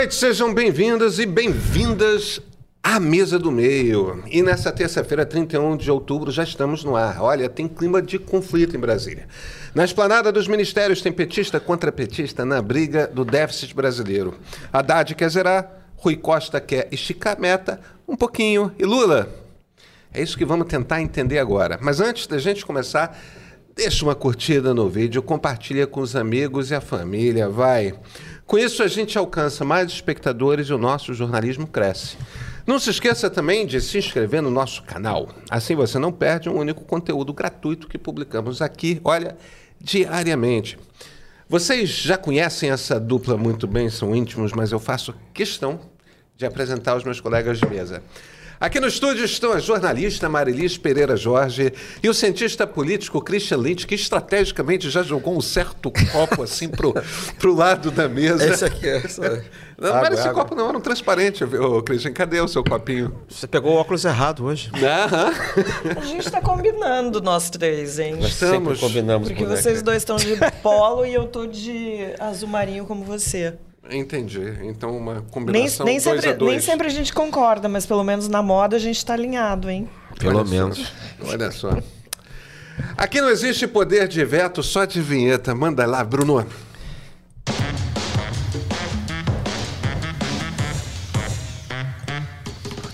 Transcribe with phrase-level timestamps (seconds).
[0.00, 2.40] noite, sejam bem-vindos e bem-vindas
[2.82, 4.24] à Mesa do Meio.
[4.28, 7.20] E nessa terça-feira, 31 de outubro, já estamos no ar.
[7.20, 9.28] Olha, tem clima de conflito em Brasília.
[9.74, 14.38] Na esplanada dos ministérios tem petista contra petista na briga do déficit brasileiro.
[14.72, 18.72] Haddad quer zerar, Rui Costa quer esticar a meta um pouquinho.
[18.78, 19.28] E Lula?
[20.14, 21.78] É isso que vamos tentar entender agora.
[21.78, 23.20] Mas antes da gente começar,
[23.76, 27.94] deixa uma curtida no vídeo, compartilha com os amigos e a família, vai.
[28.50, 32.16] Com isso a gente alcança mais espectadores e o nosso jornalismo cresce.
[32.66, 35.28] Não se esqueça também de se inscrever no nosso canal.
[35.48, 39.36] Assim você não perde um único conteúdo gratuito que publicamos aqui, olha,
[39.80, 40.76] diariamente.
[41.48, 45.78] Vocês já conhecem essa dupla muito bem, são íntimos, mas eu faço questão
[46.36, 48.02] de apresentar os meus colegas de mesa.
[48.60, 53.86] Aqui no estúdio estão a jornalista Marilis Pereira Jorge e o cientista político Christian Lynch,
[53.86, 56.92] que estrategicamente já jogou um certo copo assim pro,
[57.40, 58.46] pro lado da mesa.
[58.46, 58.98] Esse aqui é.
[58.98, 59.42] Essa...
[59.78, 60.42] Não, água, mas esse água.
[60.42, 62.12] copo não era um transparente, ô, Christian.
[62.12, 63.14] Cadê o seu copinho?
[63.30, 64.70] Você pegou o óculos errado hoje.
[64.74, 65.32] Aham.
[65.98, 68.16] A gente está combinando nós três, hein?
[68.16, 68.78] Nós estamos.
[68.78, 69.26] combinamos.
[69.26, 73.56] Porque vocês dois estão de polo e eu tô de azul marinho como você.
[73.88, 74.40] Entendi.
[74.62, 76.52] Então, uma combinação nem, nem dois sempre, a dois.
[76.52, 79.88] Nem sempre a gente concorda, mas pelo menos na moda a gente está alinhado, hein?
[80.18, 80.78] Pelo Olha menos.
[80.78, 81.32] Só.
[81.32, 81.70] Olha só.
[82.96, 85.54] Aqui não existe poder de veto, só de vinheta.
[85.54, 86.46] Manda lá, Bruno.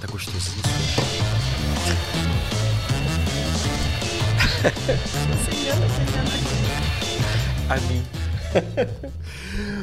[0.00, 0.62] Tá gostosinho.
[7.68, 8.02] a mim.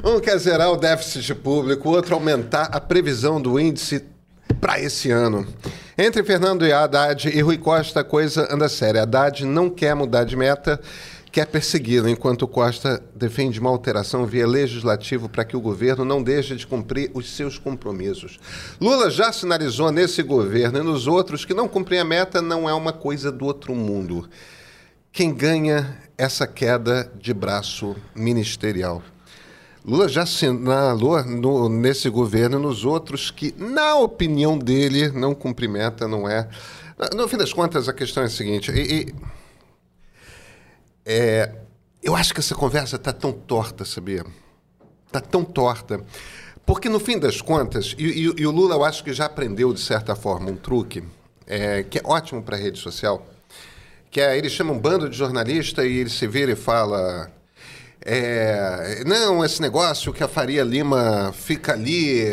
[0.05, 4.03] Um quer zerar o déficit público, o outro aumentar a previsão do índice
[4.59, 5.47] para esse ano.
[5.97, 9.03] Entre Fernando e Haddad e Rui Costa, a coisa anda séria.
[9.03, 10.77] Haddad não quer mudar de meta,
[11.31, 16.53] quer persegui-lo, enquanto Costa defende uma alteração via legislativo para que o governo não deixe
[16.53, 18.37] de cumprir os seus compromissos.
[18.81, 22.73] Lula já sinalizou nesse governo e nos outros que não cumprir a meta não é
[22.73, 24.29] uma coisa do outro mundo.
[25.13, 29.01] Quem ganha essa queda de braço ministerial?
[29.85, 36.07] Lula já assinalou no, nesse governo e nos outros que, na opinião dele, não cumprimenta,
[36.07, 36.47] não é.
[37.13, 39.15] No fim das contas, a questão é a seguinte: e, e,
[41.05, 41.53] é,
[42.01, 44.25] eu acho que essa conversa está tão torta, sabia?
[45.05, 46.01] Está tão torta.
[46.65, 49.73] Porque, no fim das contas, e, e, e, o Lula, eu acho que já aprendeu,
[49.73, 51.03] de certa forma, um truque
[51.45, 53.27] é, que é ótimo para a rede social,
[54.09, 57.29] que é, ele chama um bando de jornalista e ele se vira e fala
[58.05, 62.23] é, não, esse negócio que a Faria Lima fica ali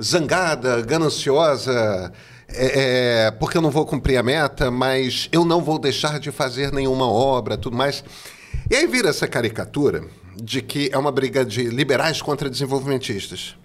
[0.00, 2.12] zangada, gananciosa,
[2.48, 6.32] é, é, porque eu não vou cumprir a meta, mas eu não vou deixar de
[6.32, 8.02] fazer nenhuma obra, tudo mais.
[8.68, 10.04] E aí vira essa caricatura
[10.36, 13.56] de que é uma briga de liberais contra desenvolvimentistas.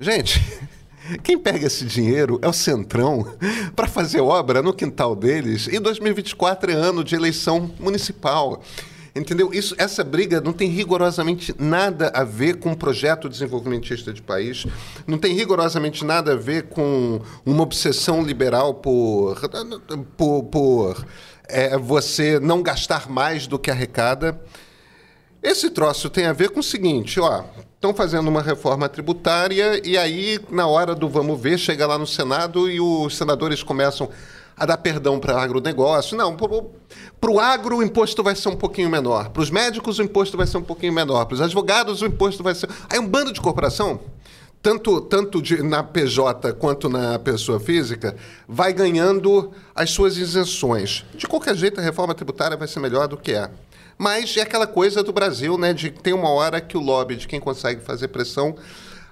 [0.00, 0.42] Gente,
[1.22, 3.24] quem pega esse dinheiro é o Centrão
[3.76, 5.68] para fazer obra no quintal deles.
[5.68, 8.62] E 2024 é ano de eleição municipal.
[9.14, 9.54] Entendeu?
[9.54, 14.66] Isso, essa briga não tem rigorosamente nada a ver com um projeto desenvolvimentista de país,
[15.06, 19.40] não tem rigorosamente nada a ver com uma obsessão liberal por,
[20.16, 21.06] por, por
[21.46, 24.40] é, você não gastar mais do que arrecada.
[25.40, 29.96] Esse troço tem a ver com o seguinte, ó, estão fazendo uma reforma tributária e
[29.96, 34.10] aí, na hora do vamos ver, chega lá no Senado e os senadores começam
[34.56, 36.16] a dar perdão para o agronegócio.
[36.16, 39.30] Não, para o agro o imposto vai ser um pouquinho menor.
[39.30, 41.24] Para os médicos o imposto vai ser um pouquinho menor.
[41.26, 42.68] Para os advogados o imposto vai ser.
[42.88, 44.00] Aí um bando de corporação,
[44.62, 48.16] tanto, tanto de, na PJ quanto na pessoa física,
[48.48, 51.04] vai ganhando as suas isenções.
[51.14, 53.50] De qualquer jeito, a reforma tributária vai ser melhor do que é.
[53.98, 55.72] Mas é aquela coisa do Brasil, né?
[55.72, 58.56] De tem uma hora que o lobby de quem consegue fazer pressão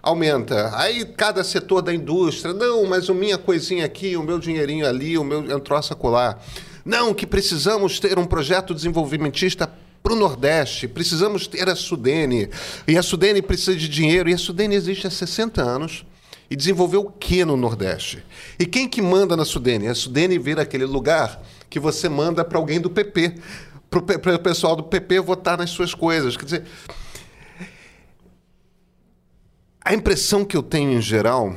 [0.02, 0.76] aumenta.
[0.76, 5.16] Aí cada setor da indústria, não, mas o minha coisinha aqui, o meu dinheirinho ali,
[5.16, 6.44] o meu troço colar.
[6.84, 9.70] Não, que precisamos ter um projeto desenvolvimentista
[10.02, 12.50] para o Nordeste, precisamos ter a Sudene.
[12.88, 16.04] E a Sudene precisa de dinheiro, e a Sudene existe há 60 anos.
[16.50, 18.22] E desenvolveu o que no Nordeste?
[18.58, 19.88] E quem que manda na Sudene?
[19.88, 21.40] A Sudene vira aquele lugar
[21.70, 23.36] que você manda para alguém do PP,
[23.88, 26.36] para o pessoal do PP votar nas suas coisas.
[26.36, 26.64] Quer dizer,
[29.84, 31.54] a impressão que eu tenho em geral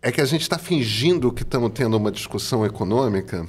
[0.00, 3.46] é que a gente está fingindo que estamos tendo uma discussão econômica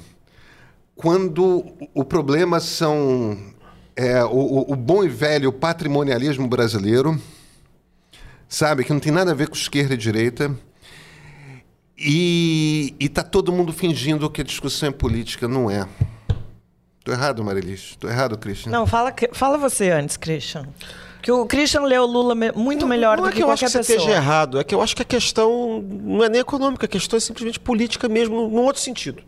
[0.94, 3.36] quando o problema são
[3.96, 7.20] é, o, o, bom e velho patrimonialismo brasileiro,
[8.48, 10.56] sabe, que não tem nada a ver com esquerda e direita,
[11.96, 15.46] e está todo mundo fingindo que a discussão é política.
[15.46, 15.86] Não é.
[16.98, 17.90] Estou errado, Marilis?
[17.90, 18.72] Estou errado, Christian?
[18.72, 20.66] Não, fala, fala você antes, Christian.
[21.24, 23.62] Porque o Christian leu Lula me- muito melhor não do é que, que eu acho
[23.64, 24.10] qualquer que você pessoa.
[24.10, 27.16] esteja errado, é que eu acho que a questão não é nem econômica, a questão
[27.16, 29.22] é simplesmente política mesmo, num outro sentido.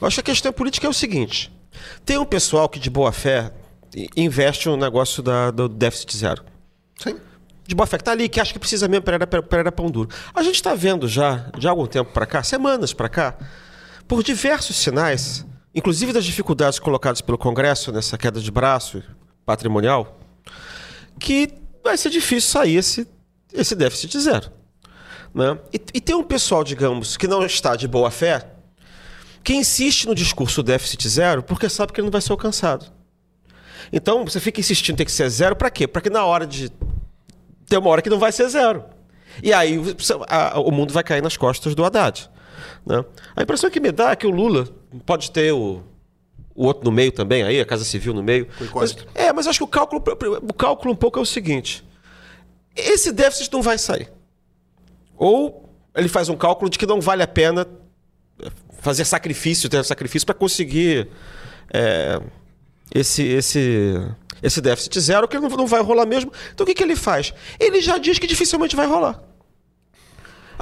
[0.00, 1.52] Eu acho que a questão política é o seguinte:
[2.04, 3.52] tem um pessoal que de boa fé
[4.16, 6.44] investe no negócio da- do déficit zero.
[6.96, 7.16] Sim.
[7.66, 9.16] De boa fé, que tá ali, que acha que precisa mesmo para
[9.58, 10.08] era pão duro.
[10.32, 13.34] A gente está vendo já, de algum tempo para cá, semanas para cá,
[14.06, 15.44] por diversos sinais,
[15.74, 19.02] inclusive das dificuldades colocadas pelo Congresso nessa queda de braço
[19.44, 20.20] patrimonial,
[21.18, 21.48] que
[21.82, 23.06] vai ser difícil sair esse,
[23.52, 24.50] esse déficit zero.
[25.34, 25.58] Né?
[25.72, 28.50] E, e tem um pessoal, digamos, que não está de boa fé,
[29.44, 32.86] que insiste no discurso déficit zero porque sabe que ele não vai ser alcançado.
[33.92, 35.86] Então, você fica insistindo em ter que ser zero para quê?
[35.86, 36.70] Para que na hora de.
[37.68, 38.84] Tem uma hora que não vai ser zero.
[39.42, 39.78] E aí
[40.28, 42.28] a- o mundo vai cair nas costas do Haddad.
[42.84, 43.04] né?
[43.36, 44.68] A impressão que me dá é que o Lula
[45.04, 45.82] pode ter o,
[46.56, 48.48] o outro no meio também, aí, a Casa Civil no meio.
[48.74, 50.02] Mas, é, mas acho que o cálculo,
[50.48, 51.84] o cálculo um pouco é o seguinte:
[52.74, 54.10] esse déficit não vai sair.
[55.16, 57.66] Ou ele faz um cálculo de que não vale a pena
[58.80, 61.08] fazer sacrifício, ter sacrifício para conseguir
[61.72, 62.20] é,
[62.94, 63.94] esse, esse,
[64.42, 66.32] esse déficit zero, que não, não vai rolar mesmo.
[66.54, 67.34] Então o que, que ele faz?
[67.58, 69.22] Ele já diz que dificilmente vai rolar.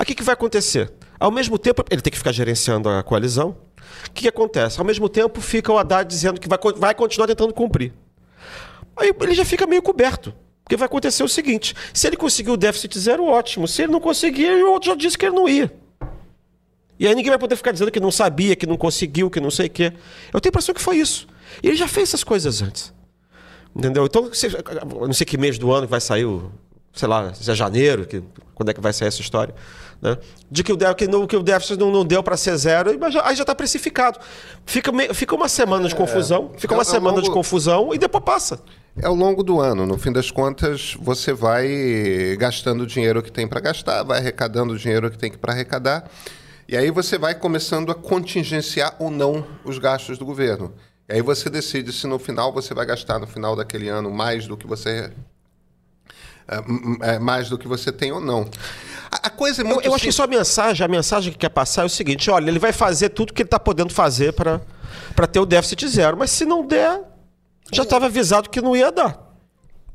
[0.07, 0.93] Que, que vai acontecer?
[1.25, 3.57] Ao mesmo tempo, ele tem que ficar gerenciando a coalizão.
[4.07, 4.79] O que, que acontece?
[4.79, 7.95] Ao mesmo tempo, fica o Haddad dizendo que vai, vai continuar tentando cumprir.
[8.95, 10.35] Aí ele já fica meio coberto.
[10.63, 13.67] Porque vai acontecer o seguinte: se ele conseguir o déficit zero, ótimo.
[13.67, 15.73] Se ele não conseguir, o outro já disse que ele não ia.
[16.99, 19.51] E aí ninguém vai poder ficar dizendo que não sabia, que não conseguiu, que não
[19.51, 19.95] sei o quê.
[20.31, 21.27] Eu tenho a impressão que foi isso.
[21.63, 22.93] E ele já fez essas coisas antes.
[23.75, 24.05] Entendeu?
[24.05, 24.49] Então, se-
[25.01, 26.53] não sei que mês do ano vai sair o.
[26.93, 28.23] Sei lá, se é janeiro, que,
[28.55, 29.55] quando é que vai sair essa história.
[30.03, 30.17] Né?
[30.51, 33.15] De que o, que, no- que o déficit não, não deu para ser zero, mas
[33.15, 34.19] já- aí já está precificado.
[34.67, 37.99] Fica, fica uma semana de confusão, fica É, uma é semana de longo- confusão e
[37.99, 38.61] depois passa.
[38.97, 39.87] É ao longo do ano.
[39.87, 44.73] No fim das contas, você vai gastando o dinheiro que tem para gastar, vai arrecadando
[44.75, 46.09] o dinheiro que tem para arrecadar.
[46.69, 50.73] E aí você vai começando a contingenciar ou não os gastos do governo.
[51.09, 54.47] E aí você decide se no final você vai gastar no final daquele ano mais
[54.47, 55.11] do que você
[56.49, 58.49] é, é, mais do que você tem ou não.
[59.11, 61.39] A, a coisa é Eu, muito eu acho que só a mensagem, a mensagem que
[61.39, 64.33] quer passar é o seguinte: olha, ele vai fazer tudo que ele está podendo fazer
[64.33, 66.17] para ter o déficit zero.
[66.17, 67.01] Mas se não der,
[67.73, 69.25] já estava avisado que não ia dar.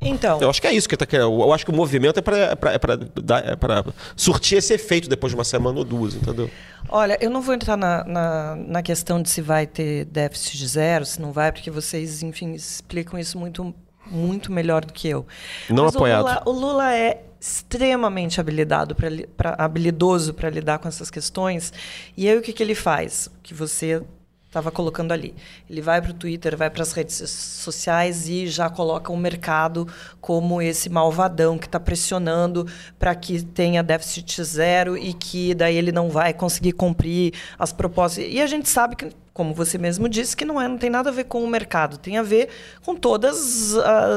[0.02, 1.42] Então, Eu acho que é isso que ele está querendo.
[1.42, 5.44] Eu acho que o movimento é para é é surtir esse efeito depois de uma
[5.44, 6.50] semana ou duas, entendeu?
[6.88, 10.66] olha, eu não vou entrar na, na, na questão de se vai ter déficit de
[10.66, 13.74] zero, se não vai, porque vocês, enfim, explicam isso muito,
[14.10, 15.26] muito melhor do que eu.
[15.68, 16.24] Não Mas apoiado.
[16.24, 21.72] O Lula, o Lula é extremamente habilidado pra, pra- habilidoso para lidar com essas questões.
[22.16, 23.30] E aí o que, que ele faz?
[23.42, 24.02] Que você
[24.50, 25.32] estava colocando ali.
[25.68, 29.86] Ele vai para o Twitter, vai para as redes sociais e já coloca o mercado
[30.20, 32.66] como esse malvadão que está pressionando
[32.98, 38.24] para que tenha déficit zero e que daí ele não vai conseguir cumprir as propostas.
[38.28, 41.10] E a gente sabe que, como você mesmo disse, que não, é, não tem nada
[41.10, 42.48] a ver com o mercado, tem a ver
[42.84, 43.76] com todos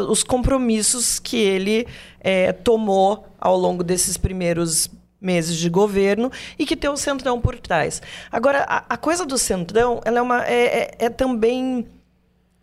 [0.10, 1.86] os compromissos que ele
[2.20, 4.90] eh, tomou ao longo desses primeiros
[5.24, 6.30] meses de governo
[6.60, 8.02] e que tem o Centrão por trás.
[8.31, 10.66] Agora, a, a coisa do Centrão, ela é, uma, é,
[11.00, 11.88] é- é também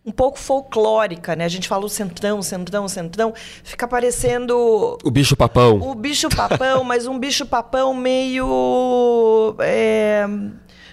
[0.05, 1.45] um pouco folclórica, né?
[1.45, 5.77] A gente fala o Centrão, Centrão, Centrão, fica parecendo O bicho papão.
[5.79, 9.55] o bicho papão, mas um bicho papão meio.
[9.59, 10.25] é,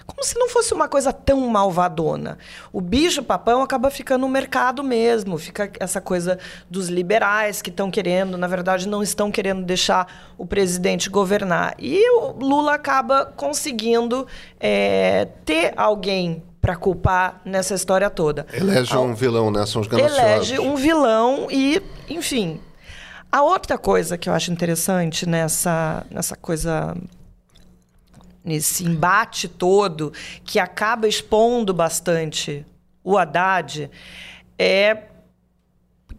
[0.09, 2.39] como se não fosse uma coisa tão malvadona.
[2.73, 5.37] O bicho papão acaba ficando no mercado mesmo.
[5.37, 6.39] Fica essa coisa
[6.69, 11.75] dos liberais que estão querendo, na verdade, não estão querendo deixar o presidente governar.
[11.79, 14.27] E o Lula acaba conseguindo
[14.59, 18.47] é, ter alguém para culpar nessa história toda.
[18.53, 19.67] Elege um vilão, né?
[19.67, 20.19] São os gananciosos.
[20.19, 22.61] elege um vilão e, enfim.
[23.31, 26.97] A outra coisa que eu acho interessante nessa, nessa coisa.
[28.45, 30.13] Nesse embate todo,
[30.45, 32.65] que acaba expondo bastante
[33.03, 33.91] o Haddad,
[34.59, 35.05] é.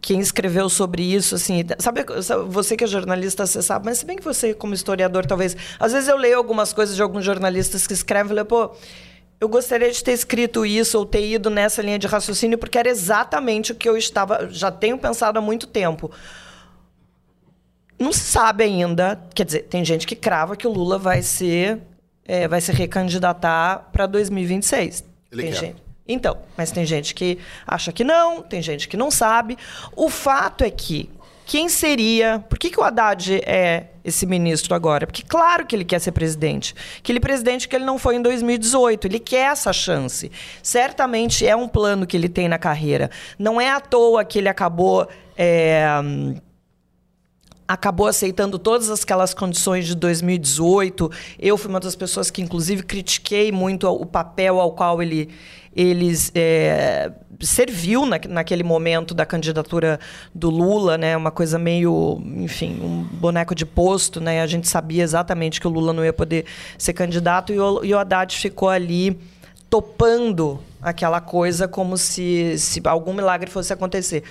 [0.02, 2.06] Quem escreveu sobre isso, assim, sabe,
[2.48, 5.54] você que é jornalista, você sabe, mas se bem que você, como historiador, talvez.
[5.78, 8.74] Às vezes eu leio algumas coisas de alguns jornalistas que escrevem e falo, pô,
[9.40, 12.88] eu gostaria de ter escrito isso ou ter ido nessa linha de raciocínio, porque era
[12.88, 14.48] exatamente o que eu estava.
[14.50, 16.10] Já tenho pensado há muito tempo.
[17.98, 19.18] Não sabe ainda.
[19.34, 21.80] Quer dizer, tem gente que crava que o Lula vai ser.
[22.30, 25.02] É, vai se recandidatar para 2026.
[25.32, 25.58] Ele tem quer.
[25.58, 25.82] gente.
[26.06, 29.58] Então, mas tem gente que acha que não, tem gente que não sabe.
[29.96, 31.10] O fato é que
[31.44, 32.38] quem seria.
[32.48, 35.08] Por que, que o Haddad é esse ministro agora?
[35.08, 36.72] Porque, claro que ele quer ser presidente.
[36.98, 39.08] Aquele presidente que ele não foi em 2018.
[39.08, 40.30] Ele quer essa chance.
[40.62, 43.10] Certamente é um plano que ele tem na carreira.
[43.36, 45.08] Não é à toa que ele acabou.
[45.36, 45.84] é,
[47.72, 51.08] acabou aceitando todas aquelas condições de 2018.
[51.38, 55.28] Eu fui uma das pessoas que, inclusive, critiquei muito o papel ao qual ele
[55.74, 60.00] eles é, serviu na, naquele momento da candidatura
[60.34, 61.16] do Lula, né?
[61.16, 64.42] Uma coisa meio, enfim, um boneco de posto, né?
[64.42, 66.46] A gente sabia exatamente que o Lula não ia poder
[66.76, 69.16] ser candidato e o, e o Haddad ficou ali
[69.70, 74.24] topando aquela coisa como se, se algum milagre fosse acontecer.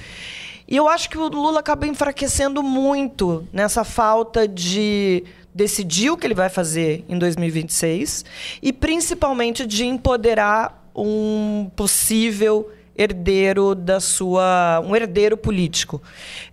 [0.70, 5.24] E eu acho que o Lula acaba enfraquecendo muito nessa falta de
[5.54, 8.24] decidir o que ele vai fazer em 2026
[8.62, 16.00] e principalmente de empoderar um possível herdeiro da sua um herdeiro político.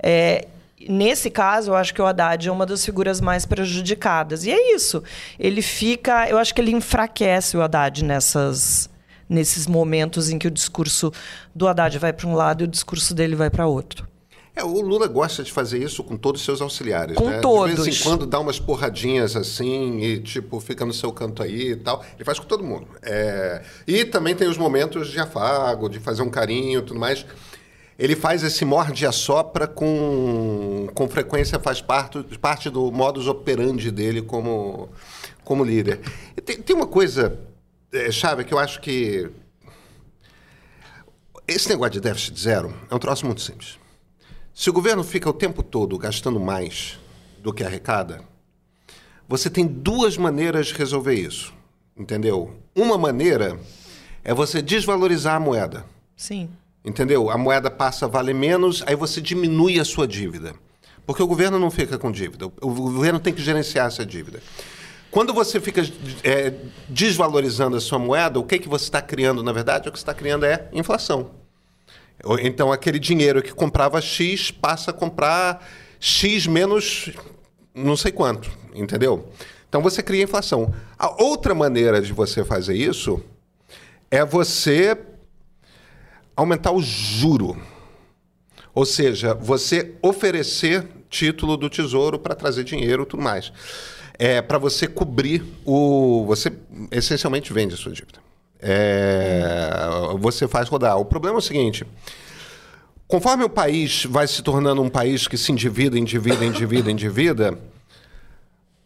[0.03, 0.47] É,
[0.89, 4.47] nesse caso, eu acho que o Haddad é uma das figuras mais prejudicadas.
[4.47, 5.03] E é isso.
[5.39, 8.89] Ele fica, eu acho que ele enfraquece o Haddad nessas
[9.29, 11.13] nesses momentos em que o discurso
[11.55, 14.07] do Haddad vai para um lado e o discurso dele vai para outro.
[14.57, 17.15] É, o Lula gosta de fazer isso com todos os seus auxiliares.
[17.15, 17.41] Com né?
[17.41, 17.77] todos.
[17.77, 21.73] De vez em quando dá umas porradinhas assim e, tipo, fica no seu canto aí
[21.73, 22.03] e tal.
[22.15, 22.87] Ele faz com todo mundo.
[23.03, 23.63] É...
[23.87, 27.27] E também tem os momentos de afago, de fazer um carinho e tudo mais.
[27.99, 33.91] Ele faz esse morde e assopra com, com frequência, faz parte, parte do modus operandi
[33.91, 34.89] dele como,
[35.45, 36.01] como líder.
[36.47, 37.39] Tem, tem uma coisa
[37.97, 39.31] é, chave que eu acho que.
[41.49, 43.79] Esse negócio de déficit zero é um troço muito simples.
[44.53, 46.99] Se o governo fica o tempo todo gastando mais
[47.41, 48.23] do que arrecada,
[49.29, 51.55] você tem duas maneiras de resolver isso.
[51.97, 52.59] Entendeu?
[52.75, 53.59] Uma maneira
[54.25, 55.85] é você desvalorizar a moeda.
[56.17, 56.51] Sim.
[56.85, 57.31] Entendeu?
[57.31, 60.55] A moeda passa a valer menos, aí você diminui a sua dívida.
[61.07, 62.47] Porque o governo não fica com dívida.
[62.47, 64.43] O governo tem que gerenciar essa dívida.
[65.17, 65.81] Quando você fica
[66.23, 66.53] é,
[66.91, 69.89] desvalorizando a sua moeda, o que, que você está criando, na verdade?
[69.89, 71.31] O que você está criando é inflação.
[72.43, 75.67] Então, aquele dinheiro que comprava X passa a comprar
[75.99, 77.09] X menos
[77.75, 79.27] não sei quanto, entendeu?
[79.67, 80.75] Então, você cria inflação.
[80.99, 83.25] A outra maneira de você fazer isso
[84.11, 84.99] é você
[86.37, 87.57] aumentar o juro.
[88.75, 93.51] Ou seja, você oferecer título do tesouro para trazer dinheiro e tudo mais
[94.19, 96.25] é para você cobrir o.
[96.27, 96.53] Você
[96.91, 98.19] essencialmente vende a sua dívida.
[98.61, 99.71] É,
[100.19, 100.99] você faz rodar.
[100.99, 101.85] O problema é o seguinte.
[103.07, 107.59] Conforme o país vai se tornando um país que se endivida, endivida, endivida, endivida,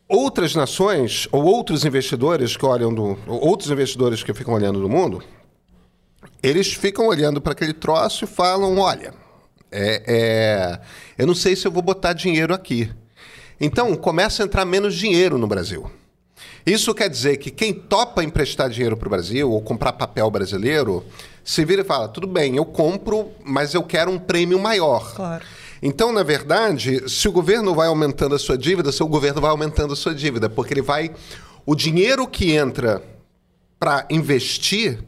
[0.06, 5.22] outras nações ou outros investidores que olham do, outros investidores que ficam olhando do mundo,
[6.42, 9.14] eles ficam olhando para aquele troço e falam, olha,
[9.70, 10.80] é, é,
[11.16, 12.90] eu não sei se eu vou botar dinheiro aqui.
[13.60, 15.90] Então, começa a entrar menos dinheiro no Brasil.
[16.64, 21.04] Isso quer dizer que quem topa emprestar dinheiro para o Brasil ou comprar papel brasileiro
[21.44, 25.14] se vira e fala: tudo bem, eu compro, mas eu quero um prêmio maior.
[25.14, 25.44] Claro.
[25.82, 29.92] Então, na verdade, se o governo vai aumentando a sua dívida, seu governo vai aumentando
[29.94, 31.10] a sua dívida, porque ele vai.
[31.64, 33.02] O dinheiro que entra
[33.78, 35.02] para investir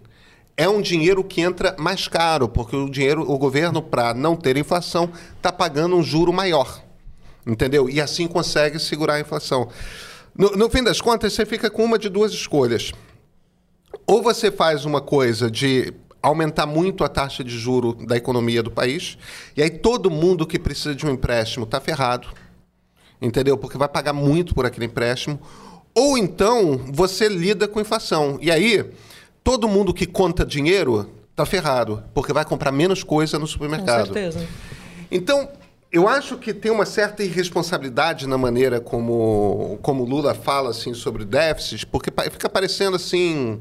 [0.56, 4.56] é um dinheiro que entra mais caro, porque o dinheiro, o governo, para não ter
[4.56, 6.81] inflação, está pagando um juro maior.
[7.46, 7.88] Entendeu?
[7.88, 9.68] E assim consegue segurar a inflação.
[10.36, 12.92] No, no fim das contas, você fica com uma de duas escolhas.
[14.06, 18.70] Ou você faz uma coisa de aumentar muito a taxa de juro da economia do
[18.70, 19.18] país,
[19.56, 22.28] e aí todo mundo que precisa de um empréstimo está ferrado,
[23.20, 23.58] entendeu?
[23.58, 25.40] Porque vai pagar muito por aquele empréstimo.
[25.94, 28.38] Ou então você lida com inflação.
[28.40, 28.90] E aí,
[29.44, 34.08] todo mundo que conta dinheiro está ferrado, porque vai comprar menos coisa no supermercado.
[34.08, 34.46] Com certeza.
[35.10, 35.48] Então,
[35.92, 41.22] eu acho que tem uma certa irresponsabilidade na maneira como, como Lula fala assim, sobre
[41.22, 43.60] o déficit, porque fica parecendo assim.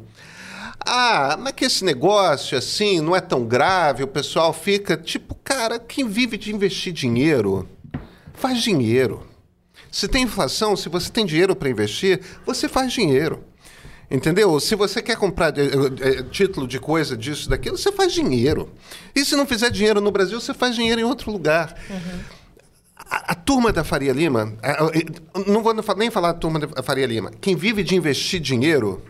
[0.79, 5.77] Ah, mas que esse negócio assim não é tão grave, o pessoal fica tipo, cara,
[5.77, 7.67] quem vive de investir dinheiro,
[8.33, 9.27] faz dinheiro.
[9.91, 13.43] Se tem inflação, se você tem dinheiro para investir, você faz dinheiro.
[14.11, 14.59] Entendeu?
[14.59, 15.63] Se você quer comprar é,
[16.01, 18.69] é, título de coisa, disso, daquilo, você faz dinheiro.
[19.15, 21.73] E se não fizer dinheiro no Brasil, você faz dinheiro em outro lugar.
[21.89, 22.19] Uhum.
[22.97, 27.05] A, a, turma da Faria Lima, a, não vou nem falar da turma da Faria
[27.05, 29.01] Lima, quem vive de investir dinheiro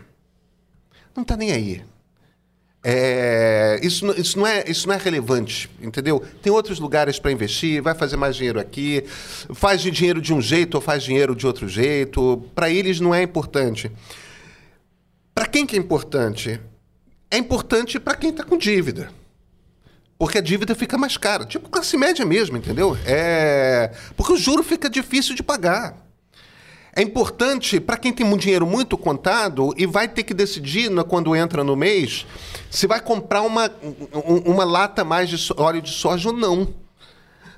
[1.16, 1.82] não está nem aí.
[2.84, 6.22] É, isso, isso, não é, isso não é relevante, entendeu?
[6.42, 9.04] Tem outros lugares para investir, vai fazer mais dinheiro aqui,
[9.52, 12.42] faz dinheiro de um jeito ou faz dinheiro de outro jeito.
[12.54, 13.90] Para eles não é importante.
[15.34, 16.60] Para quem que é importante?
[17.30, 19.10] É importante para quem está com dívida.
[20.18, 21.44] Porque a dívida fica mais cara.
[21.44, 22.96] Tipo classe média mesmo, entendeu?
[23.04, 23.90] É...
[24.16, 25.96] Porque o juro fica difícil de pagar.
[26.94, 31.34] É importante para quem tem um dinheiro muito contado e vai ter que decidir quando
[31.34, 32.26] entra no mês
[32.70, 33.70] se vai comprar uma,
[34.44, 36.68] uma lata mais de óleo de soja ou não.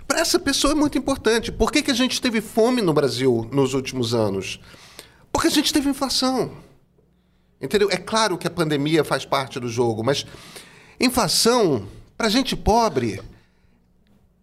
[0.06, 1.50] para essa pessoa é muito importante.
[1.50, 4.60] Por que, que a gente teve fome no Brasil nos últimos anos?
[5.32, 6.63] Porque a gente teve inflação.
[7.64, 7.88] Entendeu?
[7.90, 10.26] É claro que a pandemia faz parte do jogo, mas
[11.00, 13.21] inflação, para gente pobre,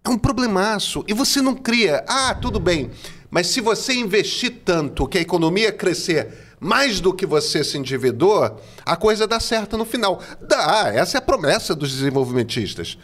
[0.03, 1.03] é um problemaço.
[1.07, 2.03] E você não cria.
[2.07, 2.89] Ah, tudo bem.
[3.29, 8.59] Mas se você investir tanto que a economia crescer mais do que você se endividou,
[8.85, 10.21] a coisa dá certo no final.
[10.41, 12.97] Dá, essa é a promessa dos desenvolvimentistas.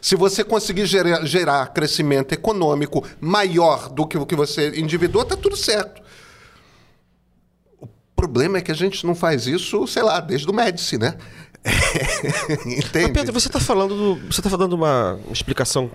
[0.00, 5.36] Se você conseguir gerar, gerar crescimento econômico maior do que o que você endividou, tá
[5.36, 6.01] tudo certo.
[8.22, 11.16] O problema é que a gente não faz isso, sei lá, desde o Médici, né?
[12.64, 13.02] Entende?
[13.02, 15.90] Mas Pedro, você está falando, do, você está dando uma explicação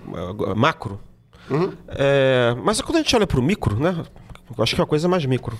[0.54, 1.00] macro,
[1.48, 1.72] uhum.
[1.88, 4.04] é, mas quando a gente olha para o micro, né?
[4.56, 5.58] Eu acho que é uma coisa mais micro.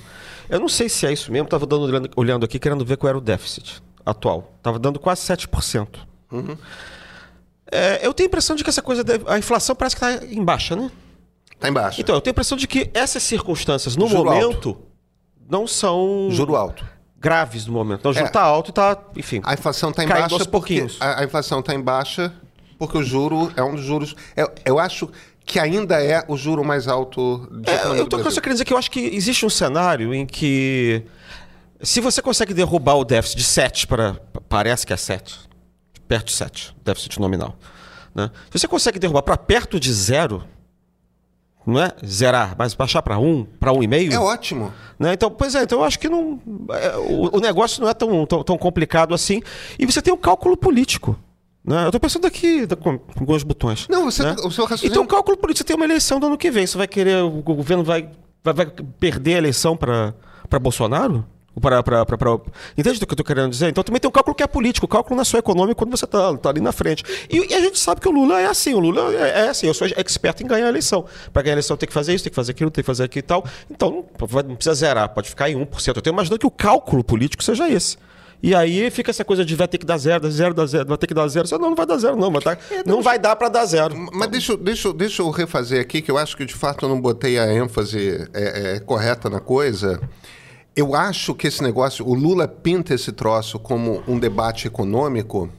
[0.49, 3.19] Eu não sei se é isso mesmo, estava olhando, olhando aqui, querendo ver qual era
[3.19, 4.53] o déficit atual.
[4.59, 5.89] Estava dando quase 7%.
[6.31, 6.57] Uhum.
[7.73, 10.45] É, eu tenho a impressão de que essa coisa, a inflação parece que está em
[10.45, 10.91] baixa, né?
[11.55, 12.01] Está em baixa.
[12.01, 14.88] Então, eu tenho a impressão de que essas circunstâncias, no Juro momento, alto.
[15.51, 16.29] Não são.
[16.31, 16.85] Juro alto.
[17.21, 18.01] Graves no momento.
[18.01, 18.45] Então, o juro está é.
[18.45, 19.41] alto e está, enfim.
[19.45, 20.87] A inflação está em baixa porque.
[21.01, 22.33] A, a inflação está em baixa
[22.79, 24.15] porque o juro é um dos juros.
[24.37, 25.11] Eu, eu acho
[25.45, 28.73] que ainda é o juro mais alto de é, Eu estou só querendo dizer que
[28.73, 31.03] eu acho que existe um cenário em que
[31.81, 34.15] se você consegue derrubar o déficit de 7 para
[34.49, 35.41] parece que é 7,
[36.07, 37.57] perto de 7, déficit nominal,
[38.15, 38.31] né?
[38.51, 40.45] Se você consegue derrubar para perto de zero,
[41.67, 44.13] não é zerar, mas baixar para 1, para 1,5.
[44.13, 44.73] É ótimo.
[44.99, 45.13] Né?
[45.13, 48.25] Então, pois é, então eu acho que não, é, o, o negócio não é tão,
[48.27, 49.43] tão, tão complicado assim.
[49.79, 51.19] E você tem um cálculo político.
[51.65, 51.83] Né?
[51.83, 53.87] Eu estou pensando aqui com, alguns botões.
[53.89, 54.37] Não, você, né?
[54.43, 54.93] o seu raciocínio...
[54.93, 56.67] Então, cálculo político, você tem uma eleição do ano que vem.
[56.67, 58.09] Você vai querer, o governo vai,
[58.43, 58.67] vai, vai
[58.99, 61.25] perder a eleição para Bolsonaro?
[61.61, 62.41] Para, para, para, para,
[62.77, 63.69] Entende o que eu estou querendo dizer?
[63.69, 65.91] Então também tem um cálculo que é político, o cálculo não é só econômico quando
[65.91, 67.05] você está tá ali na frente.
[67.31, 69.67] E, e, a gente sabe que o Lula é assim, o Lula é, é assim,
[69.67, 71.05] eu sou expert em ganhar a eleição.
[71.33, 73.05] Para ganhar a eleição tem que fazer isso, tem que fazer aquilo, tem que fazer
[73.05, 73.45] aquilo e tal.
[73.71, 74.05] Então
[74.47, 75.97] não precisa zerar, pode ficar em 1%.
[75.97, 77.97] Eu tenho imaginando que o cálculo político seja esse.
[78.43, 80.87] E aí fica essa coisa de vai ter que dar zero, dar zero, dar zero,
[80.87, 81.47] vai ter que dar zero.
[81.47, 82.31] Você, não, não vai dar zero, não.
[82.31, 83.95] Vai tá, é, não, vai dar para dar zero.
[84.13, 87.01] Mas deixa, deixa, deixa eu refazer aqui, que eu acho que de fato eu não
[87.01, 90.01] botei a ênfase é, é, correta na coisa.
[90.79, 95.51] Eu acho que esse negócio, o Lula pinta esse troço como um debate econômico,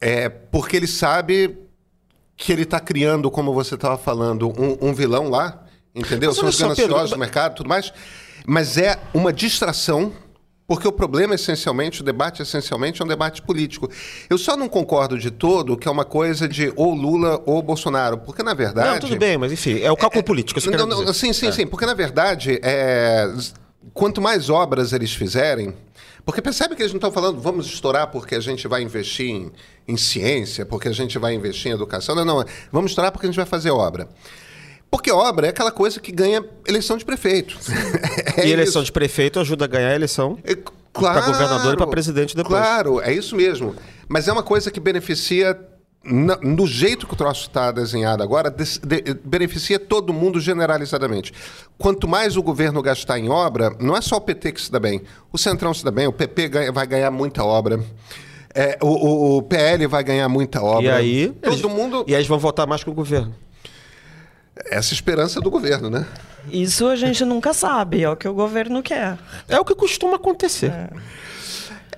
[0.00, 1.58] é porque ele sabe
[2.36, 6.32] que ele está criando, como você estava falando, um, um, vilão lá, entendeu?
[6.32, 7.92] São os gananciosos do mercado tudo mais.
[8.46, 10.12] Mas é uma distração
[10.68, 13.90] porque o problema, essencialmente, o debate, essencialmente, é um debate político.
[14.30, 18.18] Eu só não concordo de todo que é uma coisa de ou Lula ou Bolsonaro.
[18.18, 18.88] Porque, na verdade.
[18.88, 20.60] Não, tudo bem, mas enfim, é o cálculo é, político.
[20.70, 21.52] Não, não, sim, sim, é.
[21.52, 21.66] sim.
[21.66, 23.34] Porque, na verdade, é,
[23.92, 25.74] quanto mais obras eles fizerem.
[26.24, 29.50] Porque percebe que eles não estão falando, vamos estourar porque a gente vai investir em,
[29.86, 32.14] em ciência, porque a gente vai investir em educação.
[32.14, 32.44] Não, não.
[32.70, 34.08] Vamos estourar porque a gente vai fazer obra.
[34.90, 37.58] Porque obra é aquela coisa que ganha eleição de prefeito.
[38.36, 38.86] é e eleição isso.
[38.86, 40.56] de prefeito ajuda a ganhar a eleição é,
[40.92, 42.60] claro, para governador e para presidente depois.
[42.60, 43.74] Claro, é isso mesmo.
[44.06, 45.58] Mas é uma coisa que beneficia,
[46.08, 51.32] no jeito que o troço está desenhado agora, de, de, beneficia todo mundo generalizadamente.
[51.76, 54.80] Quanto mais o governo gastar em obra, não é só o PT que se dá
[54.80, 55.02] bem.
[55.32, 57.80] O Centrão se dá bem, o PP ganha, vai ganhar muita obra.
[58.54, 60.84] É, o, o, PL vai ganhar muita obra.
[60.84, 62.04] E aí, todo eles, mundo.
[62.08, 63.34] E aí eles vão votar mais com o governo
[64.66, 66.06] essa esperança do governo, né?
[66.50, 69.18] Isso a gente nunca sabe, é o que o governo quer.
[69.48, 70.70] É o que costuma acontecer.
[70.70, 70.88] É.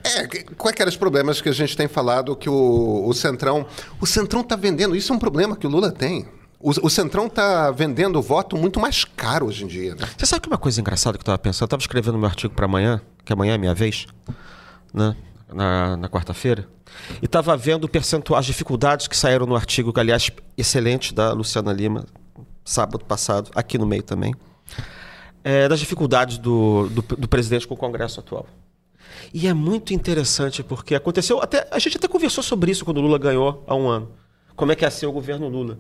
[0.05, 3.67] É, quais eram os problemas que a gente tem falado que o, o Centrão.
[4.01, 6.27] O Centrão está vendendo, isso é um problema que o Lula tem.
[6.59, 9.95] O, o Centrão está vendendo voto muito mais caro hoje em dia.
[9.95, 10.09] Né?
[10.17, 11.63] Você sabe que uma coisa engraçada que eu estava pensando?
[11.63, 14.07] Eu estava escrevendo meu artigo para amanhã, que amanhã é minha vez,
[14.93, 15.17] né?
[15.53, 16.67] na, na quarta-feira,
[17.21, 21.33] e estava vendo o percentual, as dificuldades que saíram no artigo, que, aliás, excelente, da
[21.33, 22.05] Luciana Lima,
[22.65, 24.35] sábado passado, aqui no meio também,
[25.43, 28.47] é, das dificuldades do, do, do, presidente com o Congresso atual.
[29.33, 33.01] E é muito interessante porque aconteceu, até a gente até conversou sobre isso quando o
[33.01, 34.13] Lula ganhou há um ano.
[34.57, 35.79] Como é que ia ser o governo Lula.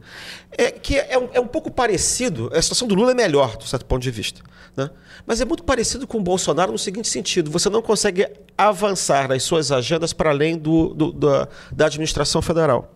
[0.56, 3.64] É que é um, é um pouco parecido, a situação do Lula é melhor, do
[3.64, 4.40] certo ponto de vista.
[4.74, 4.88] Né?
[5.26, 8.26] Mas é muito parecido com o Bolsonaro no seguinte sentido: você não consegue
[8.56, 12.94] avançar nas suas agendas para além do, do da, da administração federal.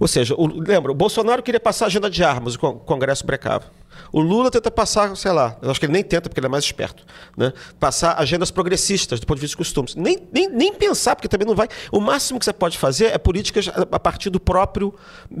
[0.00, 3.70] Ou seja, o, lembra, o Bolsonaro queria passar a agenda de armas, o Congresso brecava.
[4.12, 6.50] O Lula tenta passar, sei lá, eu acho que ele nem tenta, porque ele é
[6.50, 7.04] mais esperto,
[7.36, 7.52] né?
[7.78, 9.94] passar agendas progressistas do ponto de vista de costumes.
[9.94, 11.68] Nem, nem, nem pensar, porque também não vai.
[11.90, 14.94] O máximo que você pode fazer é políticas a partir do próprio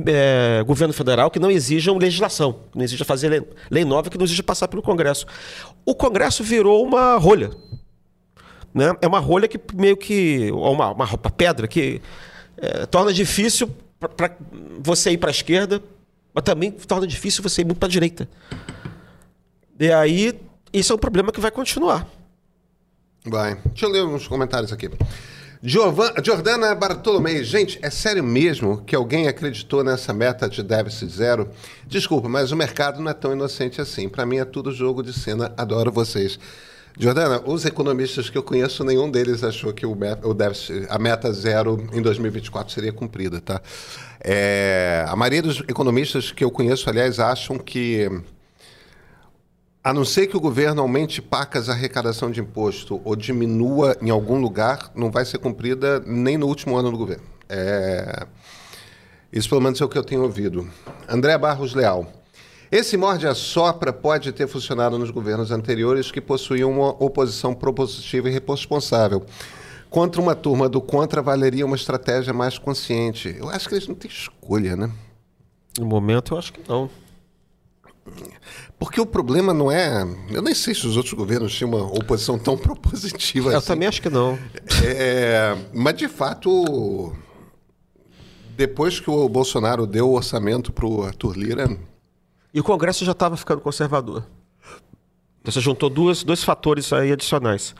[0.06, 4.24] é, governo federal que não exijam legislação, não exija fazer lei, lei nova, que não
[4.24, 5.26] exija passar pelo Congresso.
[5.84, 7.50] O Congresso virou uma rolha.
[8.74, 8.94] Né?
[9.00, 10.50] É uma rolha que meio que.
[10.52, 12.02] uma, uma, uma pedra que
[12.58, 13.70] é, torna difícil
[14.16, 14.36] para
[14.80, 15.82] você ir para a esquerda
[16.36, 18.28] Mas também torna difícil você ir muito para a direita.
[19.80, 20.38] E aí,
[20.70, 22.06] isso é um problema que vai continuar.
[23.24, 23.54] Vai.
[23.64, 24.90] Deixa eu ler uns comentários aqui.
[25.62, 31.48] Giovan, Jordana Bartolomei, gente, é sério mesmo que alguém acreditou nessa meta de déficit zero?
[31.86, 34.06] Desculpa, mas o mercado não é tão inocente assim.
[34.06, 35.54] Para mim é tudo jogo de cena.
[35.56, 36.38] Adoro vocês.
[36.98, 41.30] Jordana, os economistas que eu conheço, nenhum deles achou que o, o déficit, a meta
[41.30, 43.60] zero em 2024 seria cumprida, tá?
[44.18, 48.10] É, a maioria dos economistas que eu conheço, aliás, acham que
[49.84, 54.08] a não ser que o governo aumente pacas a arrecadação de imposto ou diminua em
[54.08, 57.22] algum lugar, não vai ser cumprida nem no último ano do governo.
[57.46, 58.26] É...
[59.30, 60.68] Isso, pelo menos, é o que eu tenho ouvido.
[61.06, 62.10] André Barros Leal.
[62.70, 69.24] Esse morde-a-sopra pode ter funcionado nos governos anteriores que possuíam uma oposição propositiva e responsável.
[69.88, 73.36] Contra uma turma do contra, valeria uma estratégia mais consciente.
[73.38, 74.90] Eu acho que eles não têm escolha, né?
[75.78, 76.90] No momento, eu acho que não.
[78.78, 80.02] Porque o problema não é.
[80.30, 83.64] Eu nem sei se os outros governos tinham uma oposição tão propositiva eu assim.
[83.64, 84.38] Eu também acho que não.
[84.84, 87.14] É, mas, de fato,
[88.56, 91.78] depois que o Bolsonaro deu o orçamento para o Arthur Lira.
[92.56, 94.24] E o Congresso já estava ficando conservador.
[95.42, 97.74] Então você juntou duas, dois fatores aí adicionais.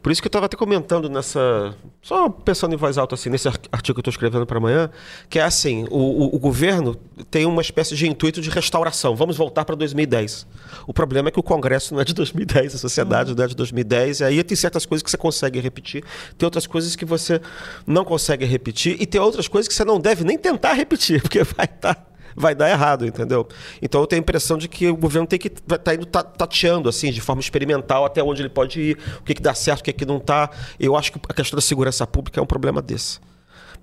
[0.00, 1.74] Por isso que eu estava até comentando nessa.
[2.00, 4.88] Só pensando em voz alta, assim, nesse artigo que eu estou escrevendo para amanhã,
[5.28, 6.94] que é assim: o, o, o, governo
[7.28, 9.16] tem uma espécie de intuito de restauração.
[9.16, 10.46] Vamos voltar para 2010.
[10.86, 13.36] O problema é que o Congresso não é de 2010, a sociedade uhum.
[13.36, 16.04] não é de 2010, e aí tem certas coisas que você consegue repetir,
[16.38, 17.40] tem outras coisas que você
[17.84, 21.42] não consegue repetir, e tem outras coisas que você não deve nem tentar repetir, porque
[21.42, 21.94] vai estar.
[21.94, 23.46] Tá vai dar errado, entendeu?
[23.80, 26.88] Então eu tenho a impressão de que o governo tem que estar tá indo tateando,
[26.88, 29.84] assim, de forma experimental, até onde ele pode ir, o que, que dá certo, o
[29.84, 30.50] que, que não está.
[30.78, 33.18] Eu acho que a questão da segurança pública é um problema desse.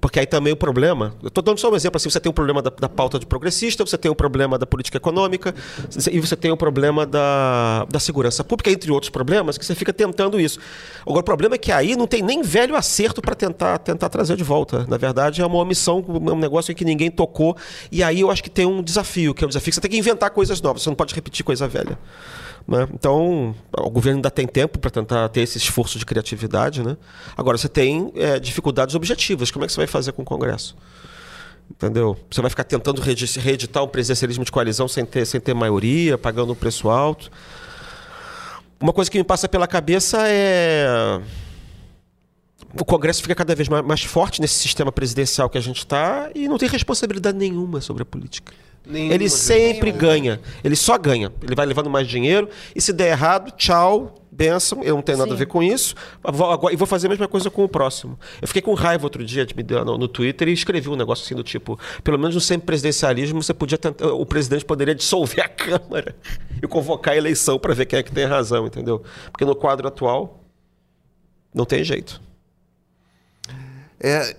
[0.02, 1.14] Porque aí também o problema.
[1.22, 3.26] Eu estou dando só um exemplo assim: você tem um problema da, da, pauta de
[3.28, 5.54] progressista, você tem um problema da política econômica,
[6.12, 9.76] e você tem o um problema da, da segurança pública, entre outros problemas, que você
[9.76, 10.60] fica tentando isso.
[11.06, 14.36] Agora, o problema é que aí não tem nem velho acerto para tentar, tentar trazer
[14.36, 14.86] de volta.
[14.90, 17.56] Na verdade, é uma omissão, um negócio em que ninguém tocou.
[17.92, 19.92] E aí eu acho que tem um desafio, que é o desafio que você tem
[19.92, 21.98] que inventar coisas novas, você não pode repetir coisa velha.
[22.68, 22.88] Né?
[22.94, 26.84] Então, o governo ainda tem tempo para tentar ter esse esforço de criatividade.
[26.84, 26.96] Né?
[27.36, 29.52] Agora, você tem é, dificuldades objetivas.
[29.52, 30.76] Como é que você vai fazer com o Congresso?
[31.70, 32.18] Entendeu?
[32.30, 36.52] Você vai ficar tentando reeditar um presidencialismo de coalizão sem ter, sem ter maioria, pagando
[36.52, 37.32] um preço alto.
[38.80, 41.22] Uma coisa que me passa pela cabeça é.
[42.80, 46.48] O Congresso fica cada vez mais, forte nesse sistema presidencial que a gente está e
[46.48, 48.54] não tem responsabilidade nenhuma sobre a política.
[48.86, 50.40] Nenhuma ele sempre ganha.
[50.64, 51.32] Ele só ganha.
[51.42, 52.50] Ele vai levando mais dinheiro.
[52.76, 54.84] E se der errado, tchau, benção.
[54.84, 55.36] Eu não tenho nada Sim.
[55.36, 55.94] a ver com isso.
[56.72, 58.18] E vou fazer a mesma coisa com o próximo.
[58.42, 59.46] Eu fiquei com raiva outro dia
[59.86, 63.54] no, no Twitter e escrevi um negócio assim do tipo: pelo menos no semipresidencialismo, você
[63.54, 66.16] podia tentar, o presidente poderia dissolver a Câmara
[66.62, 69.04] e convocar a eleição para ver quem é que tem razão, entendeu?
[69.32, 70.44] Porque no quadro atual,
[71.54, 72.22] não tem jeito.
[74.04, 74.36] É,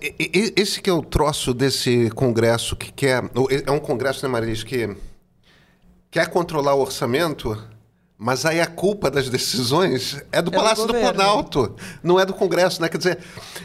[0.56, 3.22] esse que é o troço desse congresso que quer.
[3.64, 4.96] É um congresso, né, Marilis, que
[6.10, 7.56] quer controlar o orçamento,
[8.18, 12.26] mas aí a culpa das decisões é do é Palácio do, do Planalto, não é
[12.26, 12.88] do Congresso, né?
[12.88, 13.18] Quer dizer,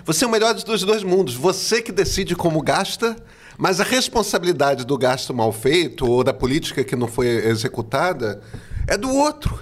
[0.06, 1.34] você é o melhor dos dois mundos.
[1.34, 3.16] Você que decide como gasta,
[3.58, 8.40] mas a responsabilidade do gasto mal feito ou da política que não foi executada
[8.88, 9.60] é do outro.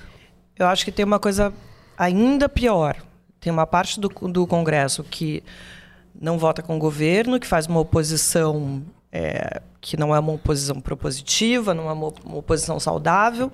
[0.57, 1.53] Eu acho que tem uma coisa
[1.97, 2.97] ainda pior.
[3.39, 5.41] Tem uma parte do, do Congresso que
[6.19, 10.81] não vota com o governo, que faz uma oposição é, que não é uma oposição
[10.81, 13.51] propositiva, não é uma, oposição saudável.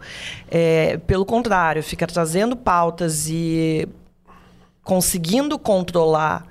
[0.50, 3.88] É, pelo contrário, fica trazendo pautas e
[4.84, 6.48] conseguindo controlar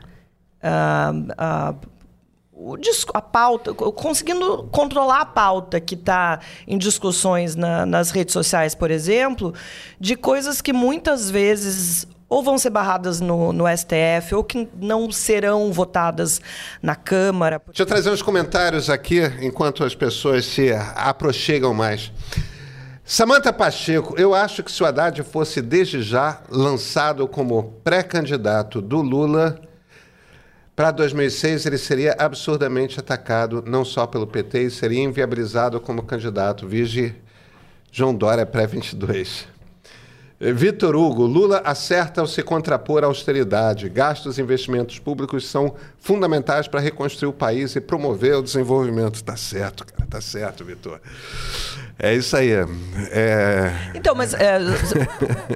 [0.62, 2.76] uh, uh,
[3.14, 8.90] a pauta, conseguindo controlar a pauta que está em discussões na, nas redes sociais, por
[8.90, 9.54] exemplo,
[9.98, 15.10] de coisas que muitas vezes ou vão ser barradas no, no STF, ou que não
[15.10, 16.40] serão votadas
[16.80, 17.60] na Câmara.
[17.66, 22.12] Deixa eu trazer uns comentários aqui, enquanto as pessoas se aproximam mais.
[23.04, 29.02] Samanta Pacheco, eu acho que se o Haddad fosse desde já lançado como pré-candidato do
[29.02, 29.60] Lula
[30.76, 36.68] para 2006, ele seria absurdamente atacado, não só pelo PT, e seria inviabilizado como candidato.
[36.68, 37.16] Vige
[37.90, 39.46] João Dória pré-22.
[40.40, 43.90] Vitor Hugo, Lula acerta ao se contrapor à austeridade.
[43.90, 49.22] Gastos e investimentos públicos são fundamentais para reconstruir o país e promover o desenvolvimento.
[49.22, 50.98] Tá certo, cara, tá certo, Vitor.
[51.98, 52.52] É isso aí.
[53.10, 53.70] É...
[53.94, 54.58] Então, mas é,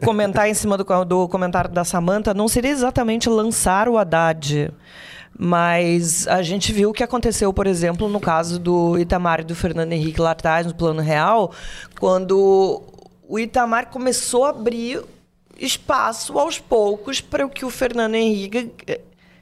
[0.04, 4.70] comentar em cima do, do comentário da Samanta não seria exatamente lançar o Haddad
[5.38, 9.54] Mas a gente viu o que aconteceu, por exemplo, no caso do Itamar e do
[9.54, 11.50] Fernando Henrique lá atrás, no Plano Real,
[11.98, 12.82] quando
[13.28, 15.02] o Itamar começou a abrir
[15.58, 18.72] espaço aos poucos para que o Fernando Henrique,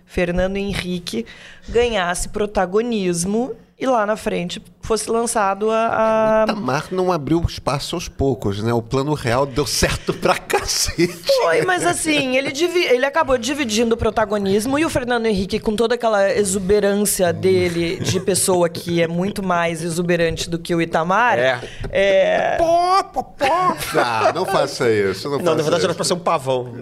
[0.05, 1.27] Fernando Henrique
[1.69, 6.43] ganhasse protagonismo e lá na frente fosse lançado a.
[6.43, 6.45] a...
[6.51, 8.73] Itamar não abriu espaço aos poucos, né?
[8.73, 11.33] O plano real deu certo pra cacete.
[11.43, 12.85] Foi, mas assim, ele, divi...
[12.85, 18.21] ele acabou dividindo o protagonismo e o Fernando Henrique, com toda aquela exuberância dele de
[18.21, 21.39] pessoa que é muito mais exuberante do que o Itamar.
[21.39, 21.61] É.
[21.91, 22.57] é...
[22.59, 23.77] Pó, pó, pó.
[23.97, 25.29] Ah, não faça isso.
[25.29, 26.73] Não, Não, faça na verdade era pra ser um pavão.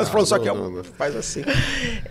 [0.00, 0.84] É, falou só que é um- não.
[0.84, 1.44] faz assim.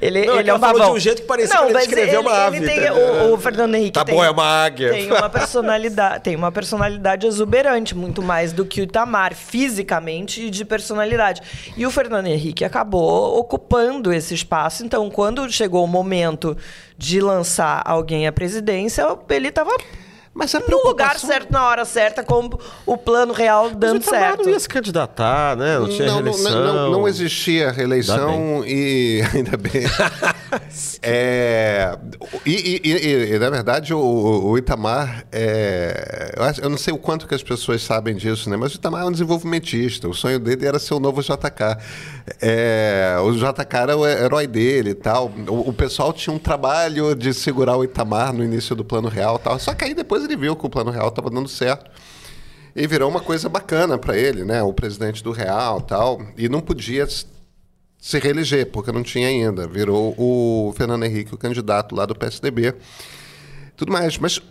[0.01, 0.91] Ele, Não, é ele que é um babão.
[0.91, 2.95] de um jeito que parecia Não, que ele descreveu ele, uma ele ave, tem- entendeu?
[2.95, 4.91] o, o Fernando Henrique Tá tem, bom, é uma águia.
[4.91, 10.49] tem uma personalidade, tem uma personalidade exuberante, muito mais do que o Itamar, fisicamente e
[10.49, 11.41] de personalidade.
[11.75, 14.85] E o Fernando Henrique acabou ocupando esse espaço.
[14.85, 16.57] Então, quando chegou o momento
[16.97, 19.71] de lançar alguém à presidência, ele estava
[20.33, 22.49] Mas a no lugar certo, na hora certa, com
[22.85, 24.43] o plano real Mas o dando Itamar certo.
[24.43, 25.77] não ia se candidatar, né?
[25.77, 26.51] Não tinha não, não, reeleição.
[26.65, 29.83] não, não, não existia reeleição e ainda bem.
[31.03, 31.97] É,
[32.45, 36.93] e, e- e- e, na verdade, o, o Itamar, é, eu, acho- eu não sei
[36.93, 38.57] o quanto que as pessoas sabem disso, né?
[38.57, 40.07] Mas o Itamar é um desenvolvimentista.
[40.07, 41.77] O sonho dele era ser o novo JK.
[42.41, 45.31] É, o JK era o herói dele e tal.
[45.47, 49.37] O, o pessoal tinha um trabalho de segurar o Itamar no início do Plano Real
[49.37, 49.57] e tal.
[49.59, 51.89] Só que aí depois ele viu que o Plano Real estava dando certo.
[52.75, 54.63] E virou uma coisa bacana para ele, né?
[54.63, 56.21] O presidente do Real tal.
[56.37, 59.67] E não podia se reeleger, porque não tinha ainda.
[59.67, 62.73] Virou o Fernando Henrique, o candidato lá do PSDB.
[63.75, 64.17] Tudo mais.
[64.17, 64.41] Mas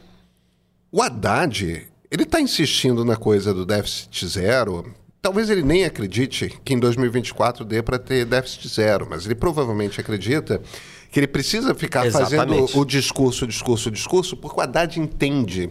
[0.92, 4.94] o Haddad, ele está insistindo na coisa do déficit zero.
[5.22, 10.00] Talvez ele nem acredite que em 2024 dê para ter déficit zero, mas ele provavelmente
[10.00, 10.62] acredita
[11.10, 12.36] que ele precisa ficar Exatamente.
[12.66, 15.70] fazendo o discurso, discurso, discurso, porque o Haddad entende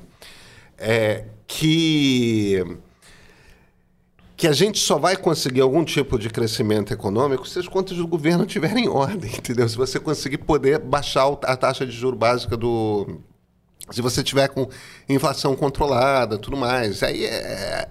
[0.77, 2.63] é, que
[4.35, 8.07] que a gente só vai conseguir algum tipo de crescimento econômico se as contas do
[8.07, 9.67] governo estiverem em ordem, entendeu?
[9.67, 13.19] Se você conseguir poder baixar o- a taxa de juro básica do
[13.91, 14.69] se você tiver com
[15.09, 17.01] inflação controlada, tudo mais.
[17.03, 17.89] Aí é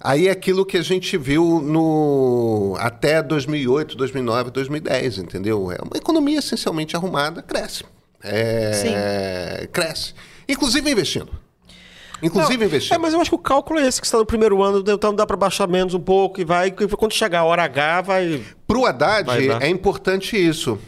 [0.00, 5.70] aí é aquilo que a gente viu no até 2008, 2009, 2010, entendeu?
[5.72, 7.84] É uma economia essencialmente arrumada, cresce.
[8.22, 10.14] É, cresce.
[10.48, 11.30] Inclusive investindo.
[12.22, 12.94] Inclusive investindo.
[12.94, 15.14] É, mas eu acho que o cálculo é esse, que está no primeiro ano, então
[15.14, 16.70] dá para baixar menos um pouco e vai.
[16.70, 18.42] Quando chegar a hora H, vai.
[18.66, 19.62] Pro Haddad Vai dar.
[19.62, 20.78] é importante isso.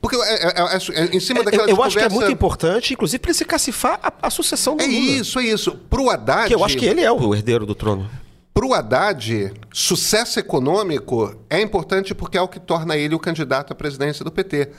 [0.00, 2.92] Porque é, é- é- é- em cima daquela Eu, eu acho que é muito importante,
[2.92, 4.98] inclusive, para ele se cacifar a, a sucessão do É Lula.
[4.98, 5.72] isso, é isso.
[5.88, 6.48] Pro Haddad.
[6.48, 8.08] Que eu acho que ele é o herdeiro do trono.
[8.56, 13.76] Pro Haddad, sucesso econômico é importante porque é o que torna ele o candidato à
[13.76, 14.70] presidência do PT.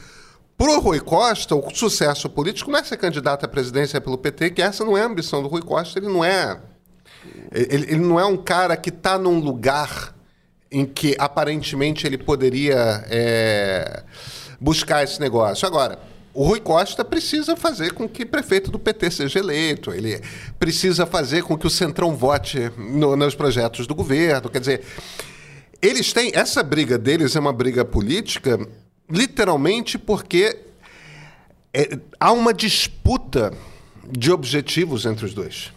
[0.57, 4.63] Pro Rui Costa, o sucesso político não é ser candidato à presidência pelo PT, que
[4.63, 6.59] essa não é a ambição do Rui Costa, ele não é.
[7.51, 10.11] Ele, ele não é um cara que está num lugar
[10.71, 14.03] em que aparentemente ele poderia é,
[14.59, 15.67] buscar esse negócio.
[15.67, 15.99] Agora,
[16.37, 20.21] o Rui Costa precisa fazer com que prefeito do PT seja eleito, ele
[20.59, 24.47] precisa fazer com que o Centrão vote no- nos projetos do governo.
[24.47, 24.83] Quer dizer,
[25.81, 26.31] eles têm.
[26.35, 28.59] Essa briga deles é uma briga política,
[29.09, 30.59] literalmente porque
[31.73, 33.51] é, há uma disputa
[34.07, 35.73] de objetivos entre os dois.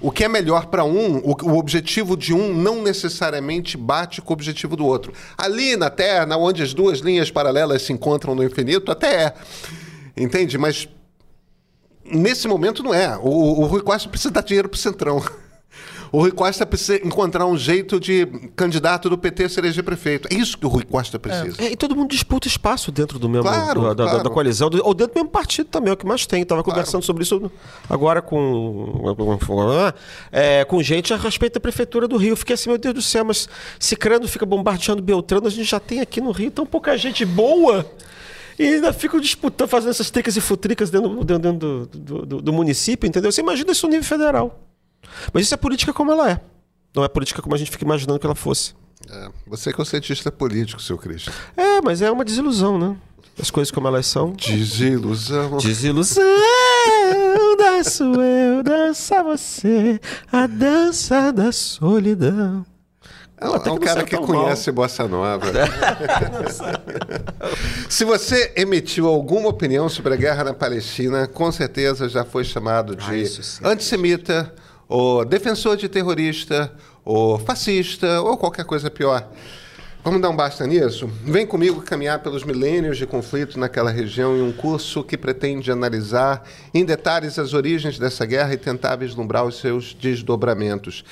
[0.00, 4.32] O que é melhor para um, o, o objetivo de um não necessariamente bate com
[4.32, 5.12] o objetivo do outro.
[5.36, 9.34] Ali na Terra, onde as duas linhas paralelas se encontram no infinito, até é.
[10.16, 10.56] Entende?
[10.58, 10.88] Mas
[12.04, 13.16] nesse momento não é.
[13.18, 15.22] O, o Rui Costa precisa dar dinheiro para o Centrão.
[16.12, 20.26] O Rui Costa precisa encontrar um jeito de candidato do PT se eleger prefeito.
[20.28, 21.62] É isso que o Rui Costa precisa.
[21.62, 24.24] É, e todo mundo disputa espaço dentro do mesmo Claro, da, da- claro.
[24.24, 26.42] da coalizão, do- ou dentro do mesmo partido também, é o que mais tem.
[26.42, 27.48] Estava conversando sobre isso
[27.88, 29.04] agora com,
[30.32, 32.34] é, com gente a respeito da prefeitura do Rio.
[32.34, 36.00] Fiquei assim, meu Deus do céu, mas Cicrano fica bombardeando Beltrano, a gente já tem
[36.00, 37.86] aqui no Rio tão pouca gente boa.
[38.62, 41.86] E ainda ficam disputando, fazendo essas tricas e futricas dentro, dentro, dentro do,
[42.26, 43.32] do- do- município, entendeu?
[43.32, 44.60] Você imagina isso no nível federal.
[45.32, 46.40] Mas isso é política como ela é.
[46.94, 48.74] Não é política como a gente fica imaginando que ela fosse.
[49.08, 51.32] É, você que é o cientista político, seu Cristian.
[51.56, 52.96] É, mas é uma desilusão, né?
[53.40, 54.32] As coisas como elas são.
[54.32, 55.56] Desilusão.
[55.56, 56.22] Desilusão,
[57.56, 59.98] danço eu, dança você,
[60.30, 62.66] a dança da solidão.
[63.40, 65.46] É um, é um cara que conhece Bossa Nova.
[67.88, 72.94] Se você emitiu alguma opinião sobre a guerra na Palestina, com certeza já foi chamado
[72.94, 73.02] de
[73.62, 74.54] Ah, antissemita,
[74.86, 76.70] ou defensor de terrorista,
[77.02, 79.26] ou fascista, ou qualquer coisa pior.
[80.02, 81.06] Vamos dar um basta nisso?
[81.24, 86.42] Vem comigo caminhar pelos milênios de conflito naquela região em um curso que pretende analisar
[86.72, 91.04] em detalhes as origens dessa guerra e tentar vislumbrar os seus desdobramentos.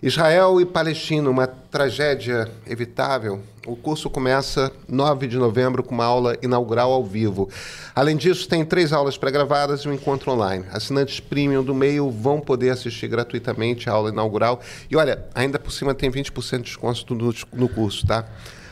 [0.00, 3.42] Israel e Palestina, uma tragédia evitável.
[3.66, 7.50] O curso começa 9 de novembro com uma aula inaugural ao vivo.
[7.96, 10.64] Além disso, tem três aulas pré-gravadas e um encontro online.
[10.70, 14.60] Assinantes premium do meio vão poder assistir gratuitamente a aula inaugural.
[14.88, 18.24] E olha, ainda por cima tem 20% de desconto no, no curso, tá?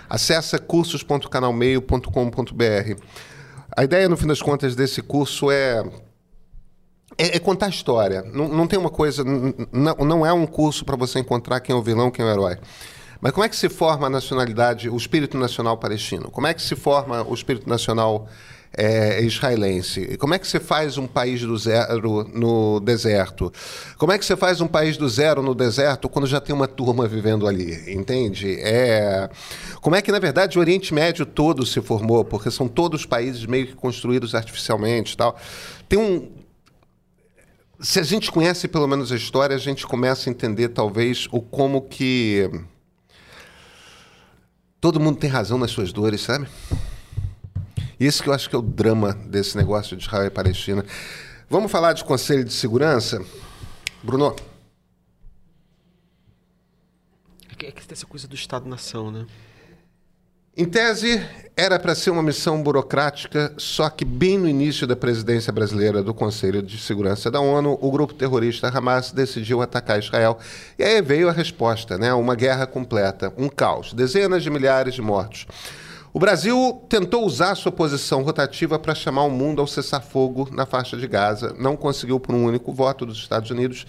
[0.09, 3.03] Acesse cursos.canalmeio.com.br.
[3.77, 5.83] A ideia, no fim das contas, desse curso é
[7.19, 8.23] é, é, contar história.
[8.23, 9.25] Não, não tem uma coisa.
[9.25, 12.31] Não, não é um curso para você encontrar quem é o vilão, quem é o
[12.31, 12.59] herói.
[13.25, 16.31] Mas como é que se forma a nacionalidade, o espírito nacional palestino?
[16.31, 18.29] Como é que se forma o espírito nacional
[18.77, 20.19] é, israelense?
[20.19, 23.51] Como é que você faz um país do zero no deserto?
[23.97, 26.69] Como é que você faz um país do zero no deserto quando já tem uma
[26.69, 27.95] turma vivendo ali?
[27.95, 28.61] Entende?
[28.61, 29.31] É...
[29.81, 32.27] Como é que, na verdade, o Oriente Médio todo se formou?
[32.27, 35.35] Porque são todos países meio que construídos artificialmente tal.
[35.89, 36.31] Tem um,
[37.81, 41.41] se a gente conhece pelo menos a história, a gente começa a entender talvez o
[41.41, 42.51] como que
[44.85, 46.47] todo mundo tem razão nas suas dores, sabe?
[47.99, 50.85] Esse que eu acho que é o drama desse negócio de Israel e Palestina.
[51.49, 53.25] Vamos falar de Conselho de Segurança?
[54.03, 54.37] Bruno?
[57.51, 59.25] É que, é que tem essa coisa do Estado-nação, né?
[60.57, 61.21] Em tese,
[61.57, 66.15] era para ser uma missão burocrática, só que bem no início da presidência brasileira do
[66.15, 70.39] Conselho de Segurança da ONU, o grupo terrorista Hamas decidiu atacar Israel.
[70.79, 72.15] E aí veio a resposta, né?
[72.15, 75.45] Uma guerra completa, um caos, dezenas de milhares de mortos.
[76.13, 80.97] O Brasil tentou usar sua posição rotativa para chamar o mundo ao cessar-fogo na faixa
[80.97, 81.53] de Gaza.
[81.59, 83.85] Não conseguiu por um único voto dos Estados Unidos,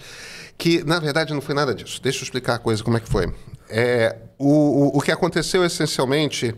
[0.58, 2.02] que na verdade não foi nada disso.
[2.02, 3.32] Deixa eu explicar a coisa como é que foi.
[3.68, 6.54] É, o, o, que aconteceu essencialmente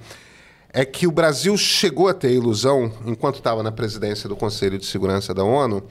[0.73, 4.79] é que o Brasil chegou a ter a ilusão, enquanto estava na presidência do Conselho
[4.79, 5.83] de Segurança da ONU,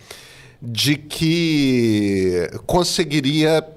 [0.61, 3.67] de que conseguiria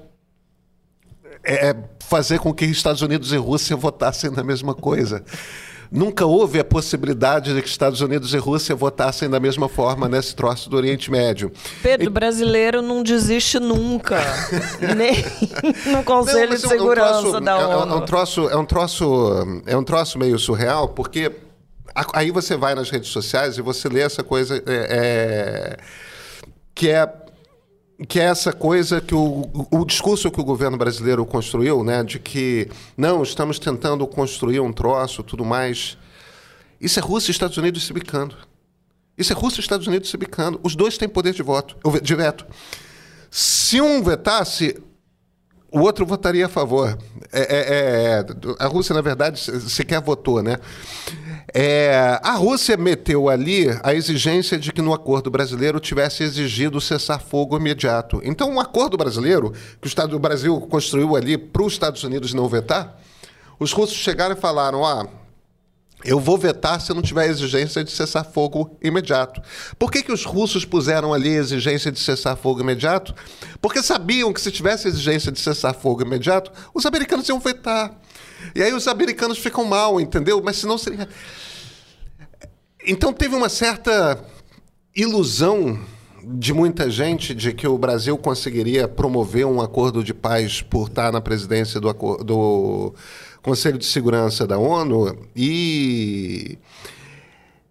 [1.43, 5.23] é, fazer com que Estados Unidos e Rússia votassem na mesma coisa.
[5.91, 10.33] Nunca houve a possibilidade de que Estados Unidos e Rússia votassem da mesma forma nesse
[10.33, 11.51] troço do Oriente Médio.
[11.83, 12.09] Pedro, e...
[12.09, 14.21] brasileiro não desiste nunca.
[14.95, 15.21] Nem
[15.91, 17.91] no Conselho não, de Segurança é um troço, da ONU.
[17.91, 21.29] É, é, um troço, é, um troço, é um troço meio surreal, porque
[22.13, 25.77] aí você vai nas redes sociais e você lê essa coisa é, é
[26.73, 27.05] que é
[28.07, 32.19] que é essa coisa que o, o discurso que o governo brasileiro construiu, né, de
[32.19, 35.97] que não, estamos tentando construir um troço, tudo mais.
[36.79, 38.35] Isso é Rússia e Estados Unidos se bicando.
[39.17, 40.59] Isso é Rússia e Estados Unidos se bicando.
[40.63, 42.45] Os dois têm poder de voto, de veto.
[43.29, 44.81] Se um vetasse,
[45.71, 46.97] o outro votaria a favor.
[47.31, 48.25] É, é, é,
[48.59, 50.57] a Rússia, na verdade, sequer votou, né?
[51.53, 57.57] É, a Rússia meteu ali a exigência de que no acordo brasileiro tivesse exigido cessar-fogo
[57.57, 58.21] imediato.
[58.23, 62.33] Então, um acordo brasileiro, que o Estado do Brasil construiu ali para os Estados Unidos
[62.33, 62.97] não vetar,
[63.59, 65.07] os russos chegaram e falaram: ah,
[66.03, 69.41] eu vou vetar se não tiver exigência de cessar fogo imediato.
[69.77, 73.13] Por que, que os russos puseram ali exigência de cessar fogo imediato?
[73.61, 78.00] Porque sabiam que se tivesse exigência de cessar fogo imediato, os americanos iam vetar.
[78.55, 80.41] E aí os americanos ficam mal, entendeu?
[80.43, 81.07] Mas senão seria.
[82.85, 84.23] Então teve uma certa
[84.95, 85.79] ilusão
[86.23, 91.11] de muita gente de que o Brasil conseguiria promover um acordo de paz por estar
[91.11, 91.91] na presidência do,
[92.23, 92.93] do
[93.41, 96.57] Conselho de Segurança da ONU e.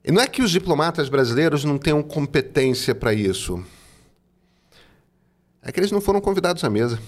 [0.03, 3.63] E não é que os diplomatas brasileiros não tenham competência para isso.
[5.63, 6.99] É que eles não foram convidados à mesa.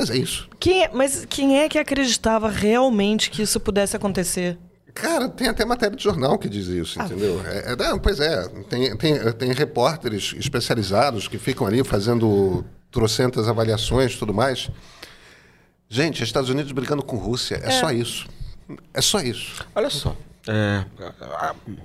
[0.00, 0.48] Mas é isso.
[0.58, 4.56] Quem é, mas quem é que acreditava realmente que isso pudesse acontecer?
[4.94, 7.04] Cara, tem até matéria de jornal que diz isso, ah.
[7.04, 7.38] entendeu?
[7.44, 13.46] É, é, não, pois é, tem, tem, tem repórteres especializados que ficam ali fazendo trocentas
[13.46, 14.70] avaliações e tudo mais.
[15.86, 17.70] Gente, Estados Unidos brigando com Rússia, é, é.
[17.72, 18.26] só isso.
[18.94, 19.62] É só isso.
[19.74, 20.16] Olha só.
[20.48, 20.82] É,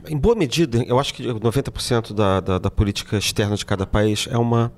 [0.07, 4.26] em boa medida, eu acho que 90% da, da, da política externa de cada país
[4.32, 4.72] é uma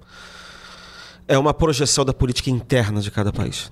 [1.28, 3.72] é uma projeção da política interna de cada país.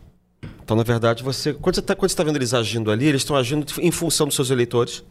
[0.64, 3.66] Então, na verdade, você quando você está tá vendo eles agindo ali, eles estão agindo
[3.80, 5.03] em função dos seus eleitores.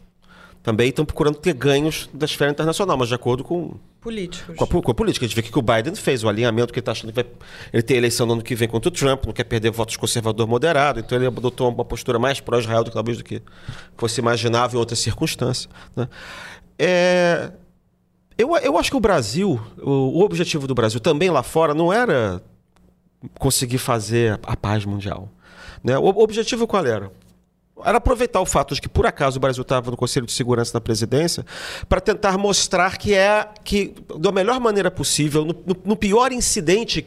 [0.61, 4.55] Também estão procurando ter ganhos da esfera internacional, mas de acordo com políticos.
[4.55, 5.23] Com a, com a política.
[5.23, 7.25] A gente vê que o Biden fez, o alinhamento que ele está achando que vai.
[7.71, 10.47] Ele tem eleição no ano que vem contra o Trump, não quer perder votos conservador
[10.47, 13.41] moderado, então ele adotou uma postura mais pró-Israel do que talvez do que
[13.95, 15.69] fosse imaginável em outras circunstâncias.
[15.95, 16.09] Né?
[16.79, 17.51] É,
[18.37, 21.91] eu, eu acho que o Brasil, o, o objetivo do Brasil também lá fora não
[21.91, 22.41] era
[23.39, 25.29] conseguir fazer a paz mundial.
[25.83, 25.97] Né?
[25.97, 27.11] O objetivo qual era?
[27.83, 30.71] Era aproveitar o fato de que, por acaso, o Brasil estava no Conselho de Segurança
[30.71, 31.45] da Presidência
[31.89, 37.05] para tentar mostrar que é que, da melhor maneira possível, no, no, pior incidente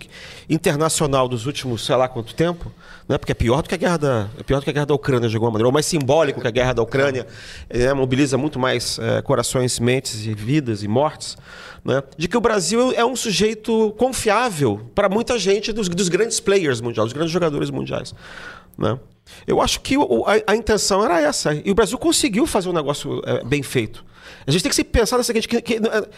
[0.49, 2.71] internacional dos últimos, sei lá quanto tempo,
[3.09, 4.87] né, porque é pior do que a guerra da, é pior do que a guerra
[4.87, 7.27] da Ucrânia, de alguma maneira, ou mais simbólico que a guerra da Ucrânia,
[7.71, 11.39] é, mobiliza muito mais é, corações, mentes e vidas e mortes,
[11.83, 16.41] né, de que o Brasil é um sujeito confiável para muita gente dos, dos grandes
[16.41, 18.15] players mundiais, dos grandes jogadores mundiais.
[18.77, 18.99] Né?
[19.47, 21.55] Eu acho que o, a, a, intenção era essa.
[21.55, 24.05] E o Brasil conseguiu fazer um negócio é, bem feito.
[24.47, 26.09] A gente tem que se pensar na seguinte: que, que, é,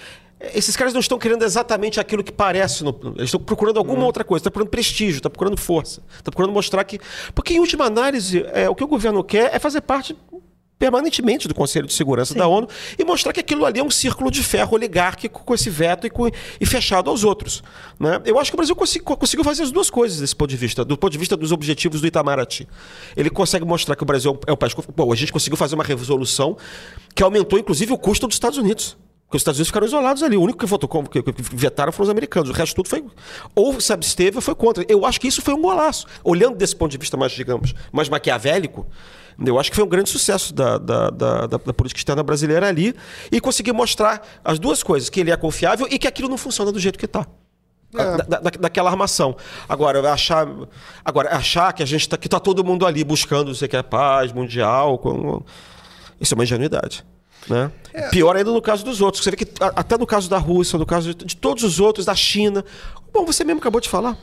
[0.56, 2.82] esses caras não estão querendo exatamente aquilo que parece.
[2.82, 4.06] No, eles estão procurando alguma hum.
[4.06, 4.40] outra coisa.
[4.40, 6.02] Estão procurando prestígio, estão procurando força.
[6.10, 6.98] Estão procurando mostrar que.
[7.34, 10.16] Porque, em última análise, é, o que o governo quer é fazer parte
[10.80, 12.38] permanentemente do Conselho de Segurança Sim.
[12.38, 12.66] da ONU
[12.98, 16.10] e mostrar que aquilo ali é um círculo de ferro oligárquico com esse veto e,
[16.10, 16.26] com,
[16.58, 17.62] e fechado aos outros.
[17.98, 18.18] Né?
[18.24, 20.96] Eu acho que o Brasil conseguiu fazer as duas coisas desse ponto de vista, do
[20.96, 22.66] ponto de vista dos objetivos do Itamaraty.
[23.14, 24.74] Ele consegue mostrar que o Brasil é o país.
[24.96, 26.56] Bom, a gente conseguiu fazer uma resolução
[27.14, 28.96] que aumentou, inclusive, o custo dos Estados Unidos.
[29.26, 30.36] Porque os Estados Unidos ficaram isolados ali.
[30.36, 31.22] O único que votou que
[31.52, 32.48] vetaram foram os americanos.
[32.48, 33.04] O resto tudo foi.
[33.54, 34.84] Ou se absteve ou foi contra.
[34.88, 36.06] Eu acho que isso foi um golaço.
[36.24, 38.86] Olhando desse ponto de vista mais, digamos, mais maquiavélico,
[39.44, 42.68] eu acho que foi um grande sucesso da, da, da, da, da política externa brasileira
[42.68, 42.94] ali
[43.32, 46.70] e conseguir mostrar as duas coisas, que ele é confiável e que aquilo não funciona
[46.70, 47.26] do jeito que está.
[47.92, 48.16] É.
[48.18, 49.36] Da, da, daquela armação.
[49.68, 50.46] Agora, achar,
[51.04, 54.32] agora, achar que a gente tá, que tá todo mundo ali buscando você quer paz
[54.32, 55.42] mundial, com,
[56.20, 57.04] isso é uma ingenuidade.
[57.48, 57.72] Né?
[57.92, 58.08] É.
[58.10, 59.24] Pior ainda no caso dos outros.
[59.24, 62.06] Você vê que até no caso da Rússia, no caso de, de todos os outros,
[62.06, 62.64] da China.
[63.12, 64.16] Bom, você mesmo acabou de falar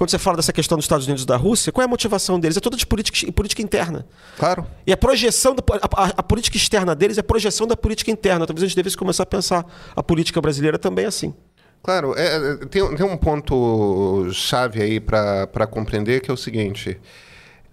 [0.00, 2.40] quando você fala dessa questão dos Estados Unidos e da Rússia, qual é a motivação
[2.40, 2.56] deles?
[2.56, 4.06] É toda de política, política interna.
[4.38, 4.66] Claro.
[4.86, 5.62] E a projeção, da,
[5.94, 8.46] a, a, política externa deles é a projeção da política interna.
[8.46, 9.62] Talvez a gente devesse começar a pensar
[9.94, 11.34] a política brasileira também assim.
[11.82, 16.98] Claro, é, é tem, tem, um ponto chave aí para compreender que é o seguinte: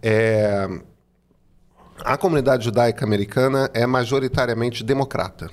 [0.03, 0.67] é,
[2.03, 5.49] a comunidade judaica americana é majoritariamente democrata.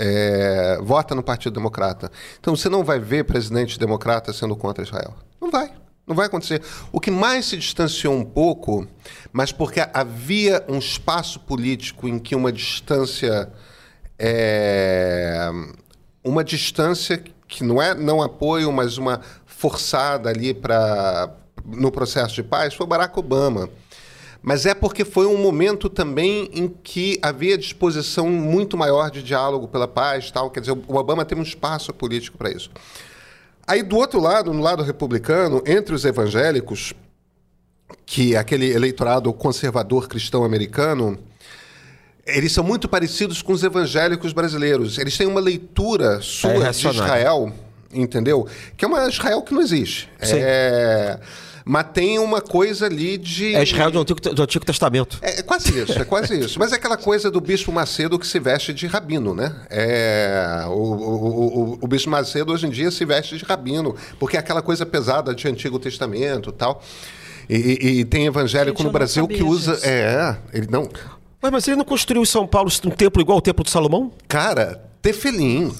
[0.00, 2.10] É, vota no Partido Democrata.
[2.38, 5.14] Então você não vai ver presidente democrata sendo contra Israel.
[5.40, 5.72] Não vai.
[6.06, 6.62] Não vai acontecer.
[6.92, 8.86] O que mais se distanciou um pouco,
[9.32, 13.52] mas porque havia um espaço político em que uma distância.
[14.18, 15.50] É,
[16.24, 21.30] uma distância que não é não apoio, mas uma forçada ali para
[21.64, 23.68] no processo de paz, foi Barack Obama.
[24.42, 29.66] Mas é porque foi um momento também em que havia disposição muito maior de diálogo
[29.68, 30.50] pela paz, tal.
[30.50, 32.70] Quer dizer, o Obama teve um espaço político para isso.
[33.66, 36.94] Aí, do outro lado, no lado republicano, entre os evangélicos,
[38.06, 41.18] que é aquele eleitorado conservador cristão americano,
[42.24, 44.98] eles são muito parecidos com os evangélicos brasileiros.
[44.98, 47.52] Eles têm uma leitura sua é de Israel,
[47.92, 48.46] entendeu?
[48.76, 50.08] Que é uma Israel que não existe.
[50.20, 50.36] Sim.
[50.38, 51.18] É
[51.70, 53.54] mas tem uma coisa ali de.
[53.54, 55.18] É Israel do Antigo, do Antigo Testamento.
[55.20, 56.58] É, é, quase isso, é quase isso.
[56.58, 59.54] Mas é aquela coisa do Bispo Macedo que se veste de rabino, né?
[59.68, 64.38] É, o, o, o, o Bispo Macedo hoje em dia se veste de rabino, porque
[64.38, 66.82] é aquela coisa pesada de Antigo Testamento tal.
[67.50, 67.86] e tal.
[67.86, 69.74] E, tem evangélico Gente, no Brasil que usa.
[69.74, 69.86] Disso.
[69.86, 70.88] É, ele não.
[71.42, 74.10] Mas, mas ele não construiu em São Paulo um templo igual ao Templo de Salomão?
[74.26, 75.70] Cara, Tefelim.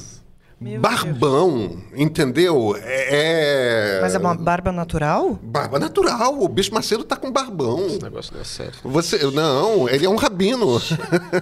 [0.61, 1.80] Meu barbão, Deus.
[1.94, 2.76] entendeu?
[2.82, 4.00] É, é...
[4.00, 5.38] Mas é uma barba natural?
[5.40, 6.42] Barba natural.
[6.42, 7.86] O bicho Macedo tá com barbão.
[7.86, 8.74] Esse negócio não é sério.
[8.82, 10.80] Você, não, ele é um rabino.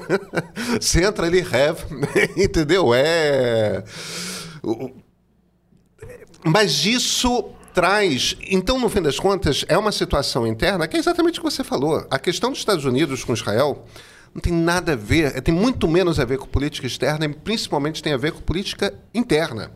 [0.78, 1.82] Você entra ali, have,
[2.36, 2.92] entendeu?
[2.92, 3.82] É.
[6.44, 8.36] Mas isso traz.
[8.50, 11.64] Então, no fim das contas, é uma situação interna que é exatamente o que você
[11.64, 12.06] falou.
[12.10, 13.84] A questão dos Estados Unidos com Israel
[14.36, 18.02] não tem nada a ver, tem muito menos a ver com política externa e principalmente
[18.02, 19.72] tem a ver com política interna.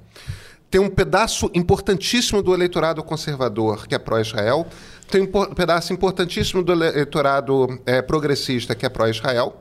[0.70, 4.66] Tem um pedaço importantíssimo do eleitorado conservador que é pró-Israel,
[5.10, 9.56] tem um pedaço importantíssimo do eleitorado é, progressista que é pró-Israel,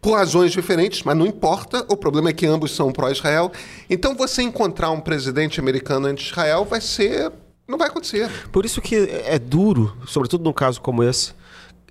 [0.00, 1.84] por razões diferentes, mas não importa.
[1.88, 3.50] O problema é que ambos são pró-Israel.
[3.90, 7.32] Então, você encontrar um presidente americano anti-Israel vai ser.
[7.66, 8.30] não vai acontecer.
[8.52, 8.94] Por isso que
[9.26, 11.32] é duro, sobretudo num caso como esse,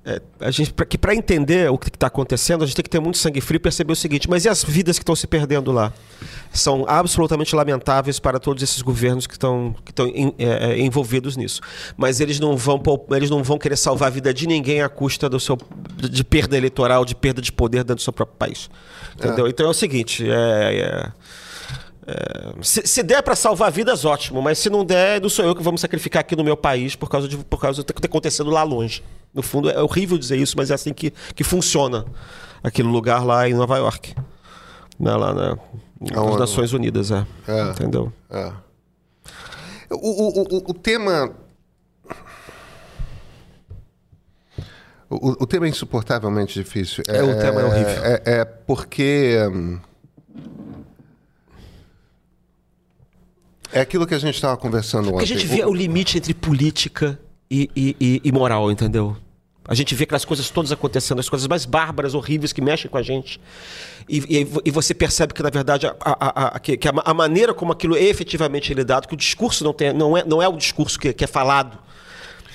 [0.05, 2.89] é, a gente, pra, que para entender o que está acontecendo, a gente tem que
[2.89, 5.25] ter muito sangue frio e perceber o seguinte: mas e as vidas que estão se
[5.25, 5.93] perdendo lá?
[6.51, 9.93] São absolutamente lamentáveis para todos esses governos que estão que
[10.37, 11.61] é, é, envolvidos nisso.
[11.95, 12.81] Mas eles não vão
[13.11, 15.57] eles não vão querer salvar a vida de ninguém à custa do seu
[15.97, 18.69] de perda eleitoral, de perda de poder dentro do seu próprio país.
[19.15, 19.47] Entendeu?
[19.47, 19.49] É.
[19.49, 21.11] Então é o seguinte: é
[22.05, 25.55] é, se, se, der para salvar vidas, ótimo, mas se não der, não sou eu
[25.55, 28.07] que vamos sacrificar aqui no meu país por causa de por causa do que está
[28.07, 29.01] acontecendo lá longe.
[29.33, 32.05] No fundo, é horrível dizer isso, mas é assim que, que funciona
[32.63, 34.15] aquele lugar lá em Nova York.
[34.99, 35.57] Né, lá na,
[35.99, 37.25] nas Nações Unidas, é.
[37.47, 38.13] é Entendeu?
[38.29, 38.53] É.
[39.89, 41.31] O, o, o, o tema.
[45.09, 47.03] O, o tema é insuportavelmente difícil.
[47.07, 48.03] É, é o tema é horrível.
[48.03, 49.37] É, é, é porque.
[53.71, 55.23] É aquilo que a gente estava conversando ontem.
[55.23, 57.19] A gente vê o limite entre política
[57.49, 59.17] e, e, e, e moral, entendeu?
[59.65, 62.97] A gente vê aquelas coisas todas acontecendo, as coisas mais bárbaras, horríveis que mexem com
[62.97, 63.39] a gente.
[64.09, 67.13] E, e- e você percebe que, na verdade, a, a- a- que, a, ma- a
[67.13, 70.47] maneira como aquilo é efetivamente lidado, que o discurso não, tem, não, é, não é
[70.49, 71.79] o discurso que, que é falado.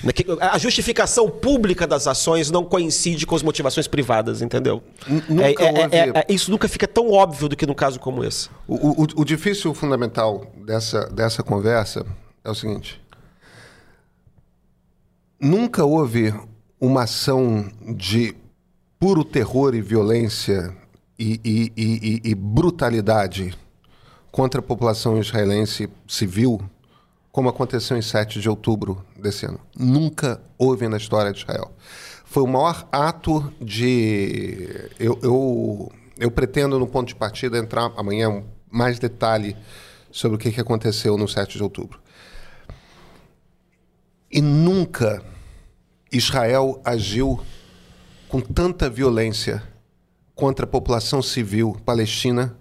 [0.04, 0.12] né?
[0.52, 4.82] A justificação pública das ações não coincide com as motivações privadas, entendeu?
[5.30, 7.98] Nunca É- é- é- houve- é- isso nunca fica tão óbvio do que num caso
[7.98, 8.50] como esse.
[8.66, 12.04] O, o- o difícil fundamental dessa, dessa conversa
[12.44, 13.00] é o seguinte:
[15.40, 16.34] nunca houve
[16.80, 18.34] uma ação de
[18.98, 20.74] puro terror e violência
[21.18, 23.56] e, e- e- e- brutalidade
[24.30, 26.60] contra a população israelense civil
[27.30, 29.60] como aconteceu em 7 de outubro desse ano.
[29.76, 31.72] Nunca houve na história de Israel.
[32.24, 34.88] Foi o maior ato de.
[34.98, 39.56] Eu, eu, eu pretendo, no ponto de partida, entrar amanhã mais detalhe
[40.10, 42.00] sobre o que aconteceu no 7 de outubro.
[44.30, 45.22] E nunca
[46.10, 47.40] Israel agiu
[48.28, 49.62] com tanta violência
[50.34, 52.56] contra a população civil palestina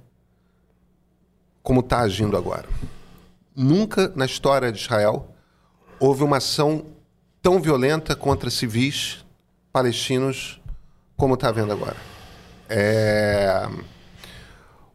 [1.61, 2.67] como está agindo agora.
[3.55, 5.27] Nunca na história de Israel
[5.99, 6.85] houve uma ação
[7.41, 9.25] tão violenta contra civis
[9.71, 10.61] palestinos
[11.15, 11.97] como está havendo agora.
[12.69, 13.67] É...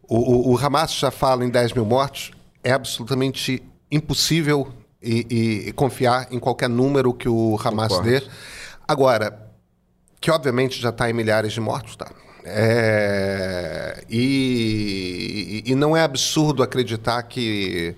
[0.08, 2.32] O, o- o Hamas já fala em 10 mil mortos.
[2.62, 4.72] É absolutamente impossível
[5.02, 8.10] e, e- e confiar em qualquer número que o Hamas Concordo.
[8.10, 8.22] dê.
[8.86, 9.50] Agora,
[10.20, 12.10] que obviamente já está em milhares de mortos, tá?
[12.44, 17.94] É, e, e não é absurdo acreditar que,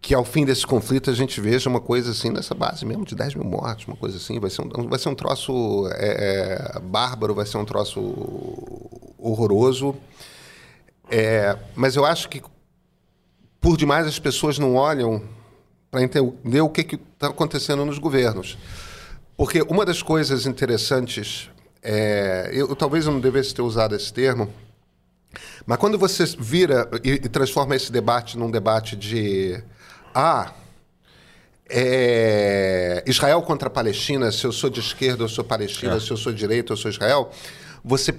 [0.00, 3.14] que ao fim desse conflito a gente veja uma coisa assim nessa base mesmo, de
[3.16, 4.38] 10 mil mortos, uma coisa assim.
[4.38, 8.00] Vai ser um, vai ser um troço é, é, bárbaro, vai ser um troço
[9.18, 9.94] horroroso.
[11.10, 12.42] É, mas eu acho que
[13.60, 15.22] por demais as pessoas não olham
[15.92, 18.56] para entender o que está acontecendo nos governos.
[19.36, 21.50] Porque uma das coisas interessantes,
[21.82, 24.50] é, eu talvez eu não devesse ter usado esse termo,
[25.66, 29.62] mas quando você vira e, e transforma esse debate num debate de
[30.14, 30.54] ah,
[31.68, 36.16] é, Israel contra a Palestina, se eu sou de esquerda eu sou Palestina, se eu
[36.16, 37.30] sou de direita eu sou Israel,
[37.84, 38.14] você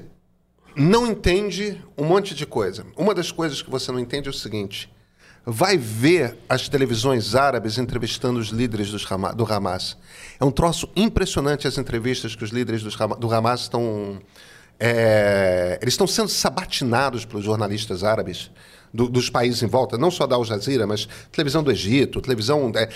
[0.76, 2.86] não entende um monte de coisa.
[2.96, 4.93] Uma das coisas que você não entende é o seguinte:
[5.46, 9.98] vai ver as televisões árabes entrevistando os líderes do Hamas.
[10.40, 14.20] É um troço impressionante as entrevistas que os líderes do Hamas estão.
[14.80, 18.50] é, eles estão sendo sabatinados pelos jornalistas árabes
[18.94, 22.72] do- dos países em volta, não só da Al Jazeera, mas televisão do Egito, televisão.
[22.76, 22.90] é,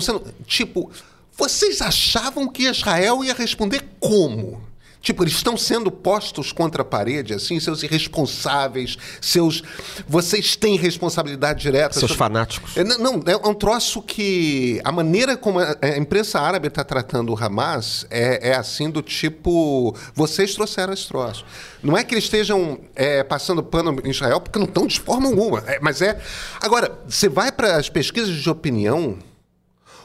[0.00, 0.22] sendo.
[0.46, 0.90] Tipo,
[1.36, 4.60] vocês achavam que Israel ia responder como?
[5.00, 9.62] Tipo, eles estão sendo postos contra a parede, assim, seus irresponsáveis, seus.
[10.06, 11.94] Vocês têm responsabilidade direta.
[11.94, 12.76] Seus sobre- fanáticos.
[12.76, 14.78] É, não, é um troço que.
[14.84, 19.00] A maneira como a, a imprensa árabe está tratando o Hamas é, é assim do
[19.00, 19.96] tipo.
[20.14, 21.46] Vocês trouxeram esse troço.
[21.82, 25.28] Não é que eles estejam é, passando pano em Israel, porque não estão de forma
[25.28, 25.64] alguma.
[25.66, 26.20] É, mas é.
[26.60, 29.16] Agora, você vai para as pesquisas de opinião.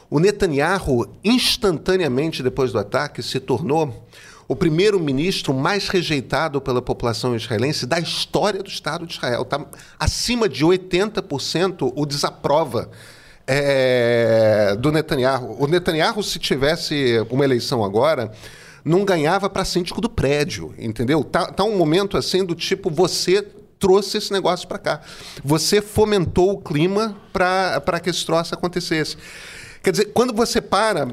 [0.08, 4.06] O Netanyahu, instantaneamente depois do ataque, se tornou
[4.48, 9.44] o primeiro-ministro mais rejeitado pela população israelense da história do Estado de Israel.
[9.44, 9.64] Tá
[9.98, 12.90] acima de 80% o desaprova
[13.46, 15.56] é, do Netanyahu.
[15.58, 18.30] O Netanyahu, se tivesse uma eleição agora,
[18.84, 21.24] não ganhava para síndico do prédio, entendeu?
[21.24, 23.42] Tá, tá um momento assim do tipo você
[23.78, 25.00] trouxe esse negócio para cá.
[25.44, 29.16] Você fomentou o clima para que esse troço acontecesse.
[29.82, 31.06] Quer dizer, quando você para,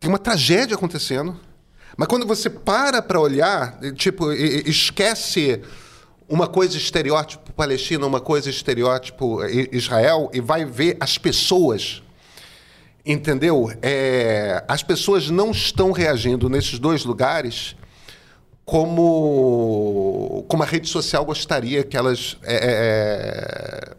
[0.00, 1.38] tem uma tragédia acontecendo,
[1.96, 5.62] mas quando você para para olhar, tipo, esquece
[6.28, 12.02] uma coisa estereótipo Palestina, uma coisa estereótipo Israel, e vai ver as pessoas.
[13.04, 13.72] Entendeu?
[13.80, 17.74] É, as pessoas não estão reagindo nesses dois lugares
[18.68, 23.96] como, como a rede social gostaria que elas é,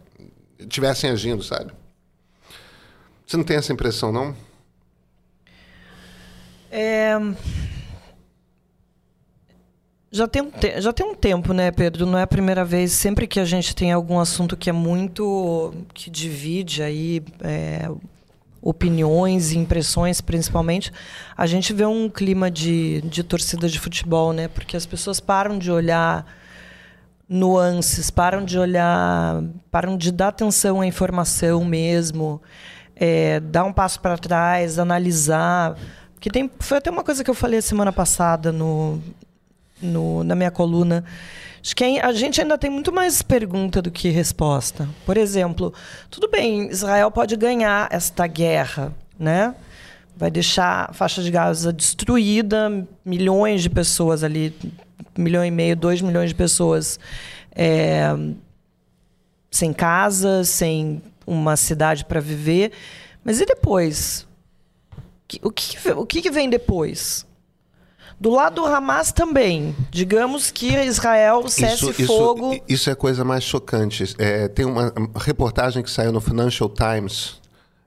[0.60, 1.72] é, tivessem agindo, sabe?
[3.26, 4.34] Você não tem essa impressão, não?
[6.70, 7.18] É,
[10.12, 12.04] Já tem, um te- já tem um tempo, né, Pedro?
[12.04, 12.92] Não é a primeira vez.
[12.92, 15.72] Sempre que a gente tem algum assunto que é muito.
[15.94, 17.88] que divide aí é,
[18.60, 20.92] opiniões e impressões, principalmente,
[21.36, 24.48] a gente vê um clima de, de torcida de futebol, né?
[24.48, 26.26] Porque as pessoas param de olhar
[27.28, 32.42] nuances, param de olhar, param de dar atenção à informação mesmo,
[32.96, 35.76] é, dar um passo para trás, analisar,
[36.20, 39.00] Que tem, foi até uma coisa que eu falei semana passada no,
[39.80, 41.04] no, na minha coluna.
[41.62, 44.88] Acho que a gente ainda tem muito mais pergunta do que resposta.
[45.04, 45.74] Por exemplo,
[46.08, 49.54] tudo bem, Israel pode ganhar esta guerra, né?
[50.16, 54.54] Vai deixar a faixa de Gaza destruída, milhões de pessoas ali,
[55.18, 56.98] um milhão e meio, dois milhões de pessoas
[57.54, 58.08] é,
[59.50, 62.72] sem casa, sem uma cidade para viver.
[63.22, 64.26] Mas e depois?
[65.42, 67.26] O que, o que vem depois?
[68.20, 69.74] Do lado do Hamas também.
[69.90, 72.52] Digamos que Israel cesse isso, fogo.
[72.52, 74.14] Isso, isso é a coisa mais chocante.
[74.18, 77.40] É, tem uma reportagem que saiu no Financial Times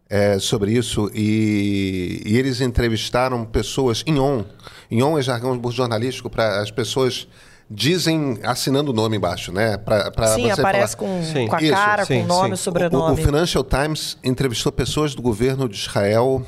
[0.10, 4.44] é, sobre isso e, e, eles entrevistaram pessoas em on.
[4.90, 7.28] Em on é jargão jornalístico para as pessoas
[7.70, 9.78] dizem assinando o nome embaixo, né?
[9.78, 12.64] Pra, pra sim, aparece com, com, a isso, cara, sim, com o nome, sim.
[12.64, 13.12] sobrenome.
[13.12, 16.44] O, o, Financial Times entrevistou pessoas do governo de Israel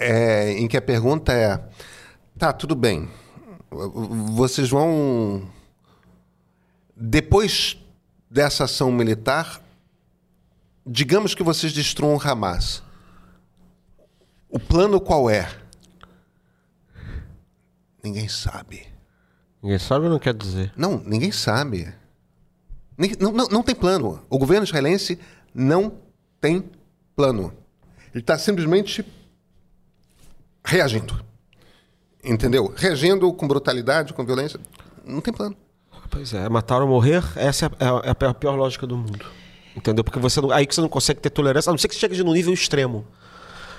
[0.00, 1.60] é, em que a pergunta é
[2.36, 3.08] Tá, tudo bem.
[4.34, 5.48] Vocês vão.
[6.96, 7.76] Depois
[8.28, 9.60] dessa ação militar,
[10.84, 12.82] digamos que vocês destruam o Hamas.
[14.48, 15.48] O plano qual é?
[18.02, 18.86] Ninguém sabe.
[19.62, 20.72] Ninguém sabe ou não quer dizer?
[20.76, 21.94] Não, ninguém sabe.
[23.18, 24.24] Não, não, não tem plano.
[24.28, 25.18] O governo israelense
[25.54, 25.98] não
[26.40, 26.68] tem
[27.14, 27.52] plano.
[28.12, 29.04] Ele está simplesmente
[30.64, 31.24] reagindo.
[32.24, 32.72] Entendeu?
[32.76, 34.58] Regendo com brutalidade, com violência.
[35.04, 35.56] Não tem plano.
[36.10, 39.26] Pois é, matar ou morrer, essa é a, é a pior lógica do mundo.
[39.76, 40.04] Entendeu?
[40.04, 42.00] Porque você não, aí que você não consegue ter tolerância, a não ser que você
[42.00, 43.04] chegue no nível extremo.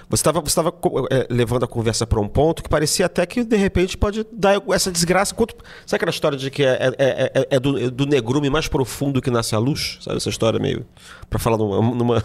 [0.09, 0.73] Você estava você tava,
[1.09, 4.61] é, levando a conversa para um ponto que parecia até que, de repente, pode dar
[4.71, 5.33] essa desgraça.
[5.33, 9.19] Quanto, sabe aquela história de que é, é, é, é do, do, negrume mais profundo
[9.21, 9.97] que nasce a luz?
[10.01, 10.85] Sabe essa história meio.
[11.27, 12.23] Para falar numa, numa,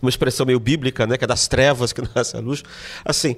[0.00, 1.16] numa, expressão meio bíblica, né?
[1.16, 2.62] Que é das trevas que nasce a luz.
[3.04, 3.36] Assim,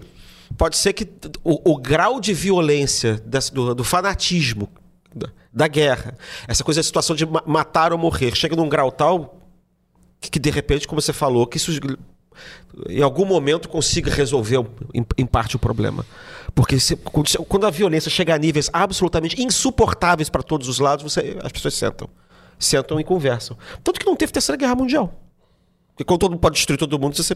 [0.56, 1.08] pode ser que
[1.44, 3.22] o, o grau de violência
[3.52, 4.68] do, do, fanatismo,
[5.14, 9.38] da, da, guerra, essa coisa, a situação de matar ou morrer, chega num grau tal
[10.20, 11.72] que, que de repente, como você falou, que isso
[12.88, 16.04] em algum momento consiga resolver em, em parte o problema.
[16.54, 21.38] Porque se, quando a violência chega a níveis absolutamente insuportáveis para todos os lados, você,
[21.42, 22.08] as pessoas sentam.
[22.58, 23.56] Sentam e conversam.
[23.84, 25.14] Tanto que não teve terceira guerra mundial.
[25.90, 27.34] Porque quando todo mundo pode destruir todo mundo, você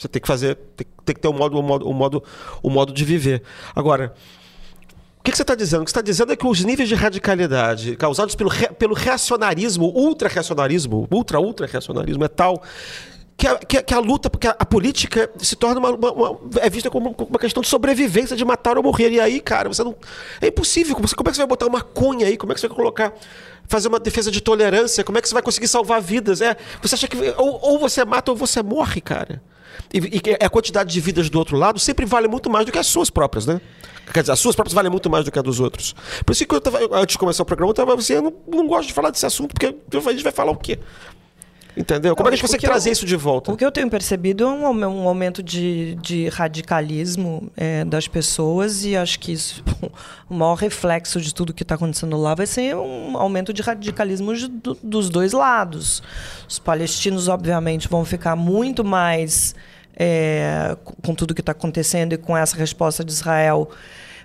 [0.00, 2.24] você tem que fazer, tem, tem que ter um modo, um modo, um modo,
[2.64, 3.42] um modo de viver.
[3.74, 4.14] Agora,
[5.18, 5.82] o que, que você está dizendo?
[5.82, 8.94] O que você está dizendo é que os níveis de radicalidade causados pelo, re, pelo
[8.94, 12.62] reacionarismo, ultra-reacionarismo, ultra-ultra-reacionarismo é tal
[13.40, 16.40] que a, que, que a, luta, porque a, a, política se torna uma, uma, uma,
[16.60, 19.10] é vista como uma questão de sobrevivência, de matar ou morrer.
[19.10, 19.96] E aí, cara, você não.
[20.42, 20.94] É impossível.
[20.94, 22.36] Como, como é que você vai botar uma cunha aí?
[22.36, 23.14] Como é que você vai colocar.
[23.66, 25.02] Fazer uma defesa de tolerância?
[25.02, 26.42] Como é que você vai conseguir salvar vidas?
[26.42, 27.16] É, você acha que.
[27.38, 29.42] Ou, ou você mata ou você morre, cara.
[29.90, 32.78] E, e, a quantidade de vidas do outro lado sempre vale muito mais do que
[32.78, 33.58] as suas próprias, né?
[34.12, 35.94] Quer dizer, as suas próprias valem muito mais do que a dos outros.
[36.26, 38.34] Por isso que eu tava, antes de começar o programa, eu tava assim, eu não,
[38.46, 40.78] não gosto de falar desse assunto, porque a gente vai falar o quê?
[41.76, 42.16] Entendeu?
[42.16, 43.52] Como é que a gente consegue trazer eu, isso de volta?
[43.52, 48.84] O que eu tenho percebido é um, um aumento de, de radicalismo é, das pessoas
[48.84, 49.62] e acho que isso,
[50.28, 54.34] o maior reflexo de tudo que está acontecendo lá vai ser um aumento de radicalismo
[54.34, 56.02] de, do, dos dois lados.
[56.48, 59.54] Os palestinos, obviamente, vão ficar muito mais
[59.96, 63.70] é, com tudo que está acontecendo e com essa resposta de Israel.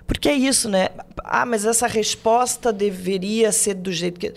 [0.06, 0.88] Porque é isso, né?
[1.24, 4.32] Ah, mas essa resposta deveria ser do jeito que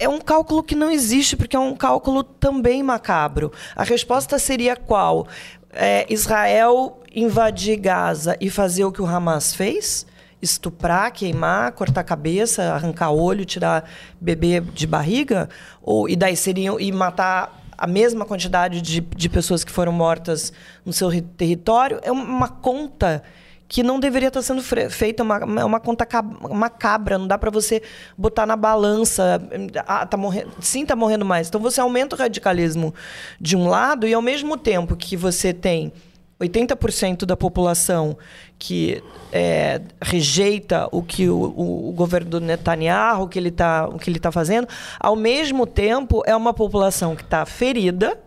[0.00, 3.52] é um cálculo que não existe, porque é um cálculo também macabro.
[3.76, 5.28] A resposta seria qual?
[5.72, 10.06] É, Israel invadir Gaza e fazer o que o Hamas fez?
[10.40, 13.88] Estuprar, queimar, cortar cabeça, arrancar olho, tirar
[14.18, 15.50] bebê de barriga?
[15.82, 16.80] Ou, e daí seriam.
[16.80, 20.50] e matar a mesma quantidade de, de pessoas que foram mortas
[20.84, 22.00] no seu território?
[22.02, 23.22] É uma conta
[23.70, 24.60] que não deveria estar sendo
[24.90, 26.04] feita uma, uma conta
[26.50, 27.80] macabra, não dá para você
[28.18, 29.40] botar na balança,
[29.86, 31.46] ah, tá morrendo, sim, está morrendo mais.
[31.46, 32.92] Então você aumenta o radicalismo
[33.40, 35.92] de um lado e ao mesmo tempo que você tem
[36.40, 38.18] 80% da população
[38.58, 39.00] que
[39.30, 43.88] é, rejeita o que o, o, o, governo do Netanyahu, o que ele está
[44.20, 44.66] tá fazendo,
[44.98, 48.18] ao mesmo tempo é uma população que está ferida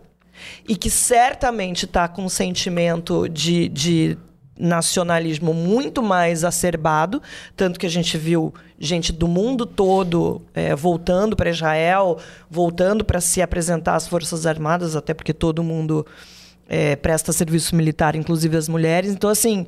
[0.66, 4.16] e que certamente está com um sentimento de, de
[4.58, 7.20] nacionalismo muito mais acerbado,
[7.56, 12.18] tanto que a gente viu gente do mundo todo é, voltando para Israel,
[12.50, 16.06] voltando para se apresentar às Forças Armadas, até porque todo mundo
[16.68, 19.10] é, presta serviço militar, inclusive as mulheres.
[19.10, 19.66] Então, assim,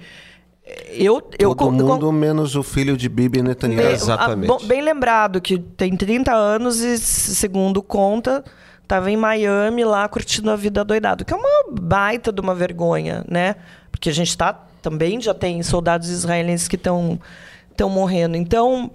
[0.88, 1.22] eu...
[1.38, 3.82] eu todo mundo menos o filho de Bibi Netanyahu.
[3.82, 4.50] Bem, Exatamente.
[4.50, 8.44] A, bom, bem lembrado que tem 30 anos e, segundo conta,
[8.82, 13.24] estava em Miami lá curtindo a vida doidado, que é uma baita de uma vergonha,
[13.28, 13.56] né?
[13.90, 17.18] Porque a gente está também já tem soldados israelenses que estão
[17.72, 18.36] estão morrendo.
[18.36, 18.88] Então,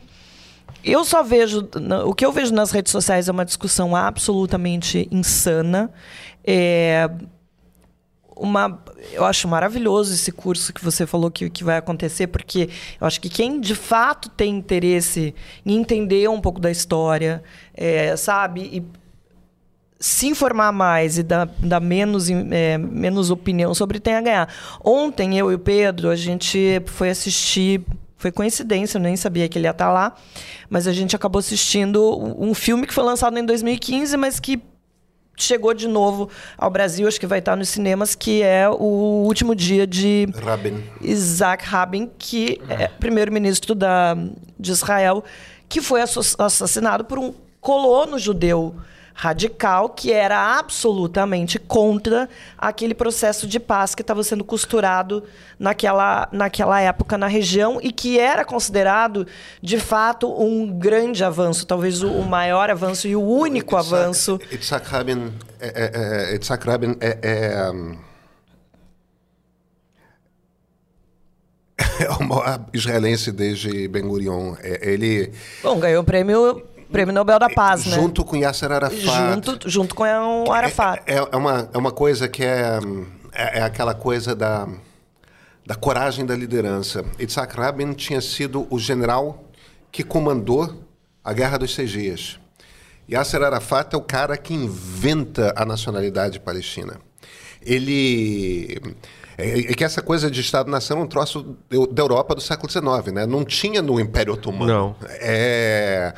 [0.81, 1.67] eu só vejo.
[2.05, 5.91] O que eu vejo nas redes sociais é uma discussão absolutamente insana.
[6.45, 7.09] É
[8.37, 8.81] uma,
[9.11, 12.69] eu acho maravilhoso esse curso que você falou que, que vai acontecer, porque
[12.99, 17.43] eu acho que quem de fato tem interesse em entender um pouco da história,
[17.75, 19.00] é, sabe, e
[20.01, 24.53] se informar mais e dar, dar menos, é, menos opinião sobre tem a ganhar.
[24.83, 27.85] Ontem, eu e o Pedro, a gente foi assistir
[28.17, 30.15] foi coincidência, eu nem sabia que ele ia estar lá.
[30.69, 34.61] Mas a gente acabou assistindo um filme que foi lançado em 2015, mas que
[35.35, 39.55] chegou de novo ao Brasil, acho que vai estar nos cinemas, que é o último
[39.55, 40.83] dia de Rabin.
[41.01, 45.23] Isaac Rabin, que é primeiro-ministro de Israel,
[45.67, 48.75] que foi assassinado por um colono judeu
[49.13, 55.23] radical que era absolutamente contra aquele processo de paz que estava sendo costurado
[55.59, 59.27] naquela, naquela época na região e que era considerado,
[59.61, 64.39] de fato, um grande avanço, talvez o, maior avanço e o único Itzhak, avanço.
[64.51, 67.71] Itzhak Rabin é, é, é, Itzhak Rabin é, é,
[72.03, 74.55] é o maior israelense desde Ben Gurion.
[74.61, 75.31] É, ele...
[75.61, 77.95] Bom, ganhou o prêmio Prêmio Nobel da Paz, né?
[77.95, 79.01] Junto com Yasser Arafat.
[79.01, 81.01] Junto, junto com o Arafat.
[81.05, 82.79] É, é, é, uma, é uma coisa que é,
[83.31, 84.67] é, é, aquela coisa da,
[85.65, 87.05] da coragem da liderança.
[87.17, 89.45] Itzhak Rabin tinha sido o general
[89.91, 90.83] que comandou
[91.23, 92.39] a Guerra dos Seis Dias.
[93.09, 96.99] Yasser Arafat é o cara que inventa a nacionalidade palestina.
[97.61, 98.79] Ele...
[99.37, 101.57] É, é que essa coisa de Estado-nação é um troço
[101.91, 103.25] da Europa do século XIX, né?
[103.25, 104.71] Não tinha no Império Otomano.
[104.71, 104.95] Não.
[105.19, 106.13] É...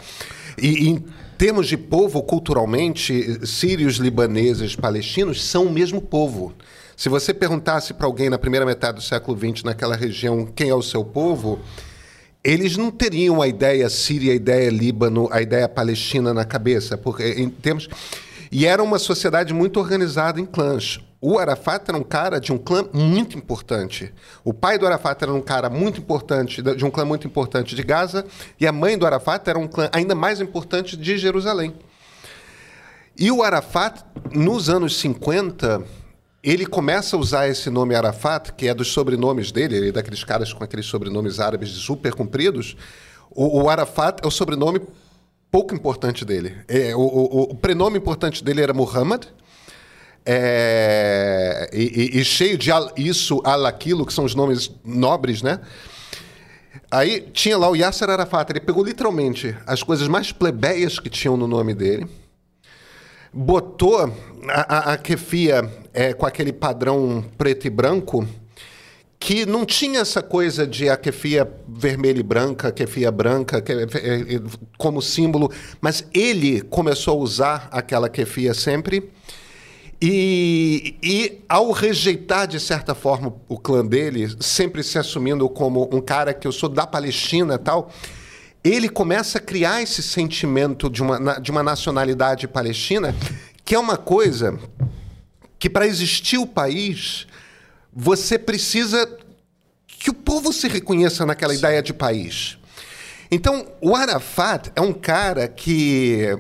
[0.57, 1.03] E em
[1.37, 6.53] termos de povo, culturalmente, sírios, libaneses, palestinos são o mesmo povo.
[6.95, 10.75] Se você perguntasse para alguém na primeira metade do século XX, naquela região, quem é
[10.75, 11.59] o seu povo,
[12.43, 17.23] eles não teriam a ideia síria, a ideia líbano, a ideia palestina na cabeça, porque
[17.37, 17.89] em termos
[18.53, 20.99] e era uma sociedade muito organizada em clãs.
[21.25, 24.13] O Arafat era um cara de um clã muito importante.
[24.43, 27.81] O pai do Arafat era um cara muito importante, de um clã muito importante de
[27.81, 28.25] Gaza,
[28.59, 31.73] e a mãe do Arafat era um clã ainda mais importante de Jerusalém.
[33.17, 34.03] E o Arafat,
[34.33, 35.81] nos anos 50,
[36.43, 40.25] ele começa a usar esse nome Arafat, que é dos sobrenomes dele, ele é daqueles
[40.25, 42.75] caras com aqueles sobrenomes árabes super compridos.
[43.31, 44.81] O, o Arafat é o sobrenome
[45.49, 46.53] pouco importante dele.
[46.67, 49.23] É, o, o, o, prenome importante dele era Muhammad.
[50.25, 55.59] É, e, e, cheio de al, isso, al, aquilo, que são os nomes nobres, né?
[56.89, 58.49] Aí tinha lá o Yasser Arafat.
[58.51, 62.07] Ele pegou literalmente as coisas mais plebeias que tinham no nome dele,
[63.33, 64.11] botou a,
[64.49, 68.27] a, a kefia é, com aquele padrão preto e branco
[69.23, 73.63] que não tinha essa coisa de a kefia vermelha e branca, kefia branca
[74.77, 75.49] como símbolo,
[75.79, 79.09] mas ele começou a usar aquela kefia sempre.
[80.05, 86.01] E, e, ao rejeitar, de certa forma, o clã dele, sempre se assumindo como um
[86.01, 87.89] cara que eu sou da Palestina tal,
[88.61, 93.15] ele começa a criar esse sentimento de uma, de uma nacionalidade palestina,
[93.63, 94.59] que é uma coisa
[95.57, 97.25] que, para existir o país,
[97.93, 99.09] você precisa
[99.87, 101.59] que o povo se reconheça naquela Sim.
[101.59, 102.57] ideia de país.
[103.31, 106.37] Então, o Arafat é um cara que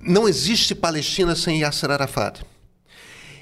[0.00, 2.44] não existe Palestina sem Yasser Arafat.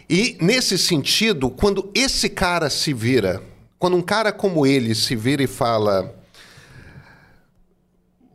[0.08, 3.42] E, nesse sentido, quando esse cara se vira,
[3.78, 6.14] quando um cara como ele se vira e fala: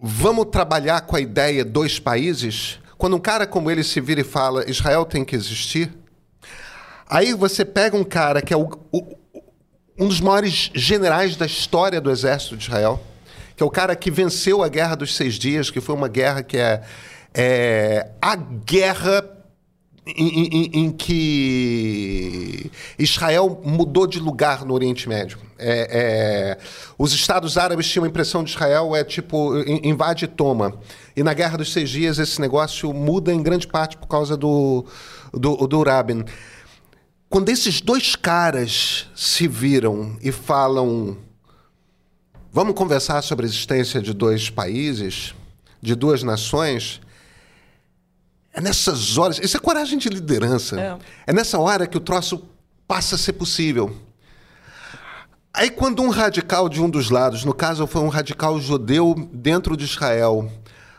[0.02, 4.26] vamos trabalhar com a ideia dois países, quando um cara como ele se vira e
[4.26, 5.92] fala: Israel tem que existir,
[7.12, 9.18] Aí você pega um cara que é o, o,
[10.00, 13.04] um dos maiores generais da história do exército de Israel,
[13.54, 16.42] que é o cara que venceu a Guerra dos Seis Dias, que foi uma guerra
[16.42, 16.82] que é,
[17.34, 19.42] é a guerra
[20.06, 25.38] em, em, em, que Israel mudou de lugar no Oriente Médio.
[25.58, 26.58] É, é,
[26.98, 30.74] os Estados Árabes tinham a impressão de Israel é tipo invade e toma.
[31.16, 34.86] E na Guerra dos Seis Dias esse negócio muda em grande parte por causa do,
[35.32, 36.26] do, do Rabin.
[37.30, 41.16] Quando esses dois caras se viram e falam:
[42.52, 45.34] vamos conversar sobre a existência de dois países,
[45.82, 47.00] de duas nações.
[48.54, 49.40] É nessas horas.
[49.40, 50.80] Isso é coragem de liderança.
[50.80, 50.98] É.
[51.28, 52.44] é nessa hora que o troço
[52.88, 53.96] passa a ser possível.
[55.54, 59.76] Aí, quando um radical de um dos lados, no caso foi um radical judeu dentro
[59.76, 60.50] de Israel,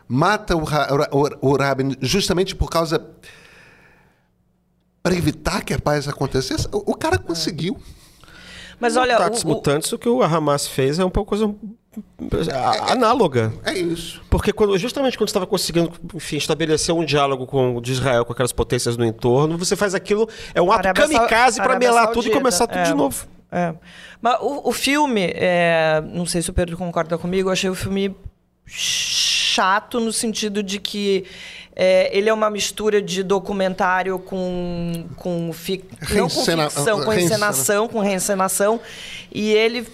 [0.07, 2.99] mata o, o, o Rabin justamente por causa
[5.03, 7.77] para evitar que a paz acontecesse, o cara conseguiu.
[8.79, 11.55] Mas olha, Mutatis o- o- Mutantes, o que o Hamas fez é um pouco coisa
[12.89, 13.53] análoga.
[13.65, 14.23] É isso.
[14.31, 18.33] Porque quando, justamente quando você estava conseguindo, enfim, estabelecer um diálogo com, de Israel com
[18.33, 22.21] aquelas potências no entorno, você faz aquilo, é um ato Arábia kamikaze para melar tudo
[22.21, 22.85] e Saudita, começar tudo é.
[22.85, 23.27] de novo.
[23.51, 23.75] É.
[24.21, 27.75] Mas o, o filme, é, não sei se o Pedro concorda comigo, eu achei o
[27.75, 28.17] filme
[28.65, 31.27] chato no sentido de que
[31.77, 35.85] é, ele é uma mistura de documentário com, com, fi,
[36.15, 38.81] não com ficção, com reencena- encenação, com reencenação.
[39.31, 39.87] E ele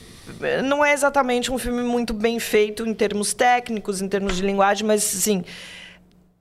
[0.64, 4.86] não é exatamente um filme muito bem feito em termos técnicos, em termos de linguagem,
[4.86, 5.44] mas assim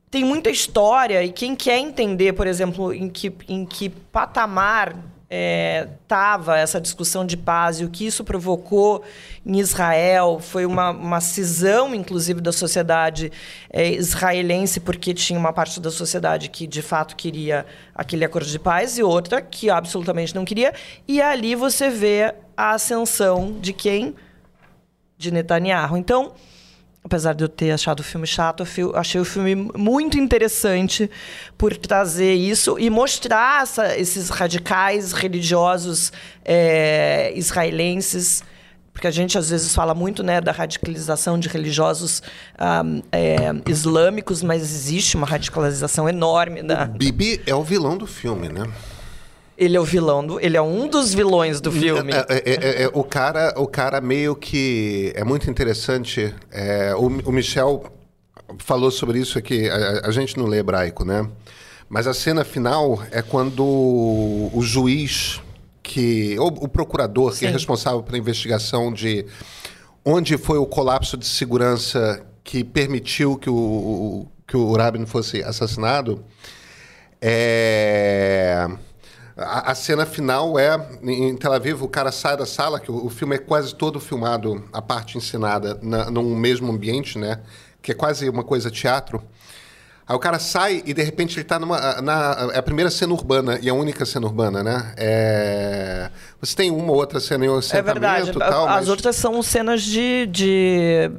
[0.10, 4.96] tem muita história e quem quer entender, por exemplo, em que, em que patamar
[5.30, 9.04] estava essa discussão de paz e o que isso provocou
[9.46, 13.30] em Israel foi uma, uma cisão, inclusive, da sociedade
[13.70, 18.58] eh, israelense, porque tinha uma parte da sociedade que de fato queria aquele acordo de
[18.58, 20.74] paz e outra que absolutamente não queria.
[21.06, 24.16] E ali você vê a ascensão de quem?
[25.18, 25.96] De Netanyahu.
[25.98, 26.34] Então,
[27.04, 31.10] apesar de eu ter achado o filme chato, eu achei o filme muito interessante
[31.58, 36.12] por trazer isso e mostrar essa- esses radicais religiosos
[36.44, 38.44] eh, israelenses.
[38.92, 42.24] Porque a gente às vezes fala muito né, da radicalização de religiosos
[42.58, 42.82] ah,
[43.12, 46.64] eh, islâmicos, mas existe uma radicalização enorme.
[46.64, 46.86] Da...
[46.86, 48.66] Bibi é o vilão do filme, né?
[49.58, 50.40] Ele é o vilão, do...
[50.40, 52.12] ele é um dos vilões do filme.
[52.14, 55.12] É, é, é, é, o, cara, o cara meio que.
[55.16, 56.34] É muito interessante.
[56.52, 57.84] é, o, o Michel
[58.60, 59.68] falou sobre isso aqui.
[59.68, 61.28] A, a gente não lê hebraico, né?
[61.90, 65.42] Mas a cena final é quando o, o juiz,
[65.82, 66.38] que.
[66.38, 67.54] ou o procurador, que é Sim.
[67.54, 69.26] responsável pela investigação de
[70.06, 76.24] onde foi o colapso de segurança que permitiu que o, que o Rabin fosse assassinado.
[77.20, 78.68] É.
[79.38, 83.10] A, cena final é em Tel Aviv, o cara sai da sala, que o, o
[83.10, 87.40] filme é quase todo filmado, a parte ensinada, na, num mesmo ambiente, né?
[87.80, 89.24] Que é quase uma coisa teatro.
[90.10, 92.02] Aí o cara sai e de repente ele está numa.
[92.02, 94.94] Na, é a primeira cena urbana e a única cena urbana, né?
[94.96, 98.30] É, você tem uma ou outra cena em um É assentamento verdade.
[98.30, 98.68] e tal.
[98.70, 100.26] As mas- outras são cenas de.
[100.28, 101.12] de-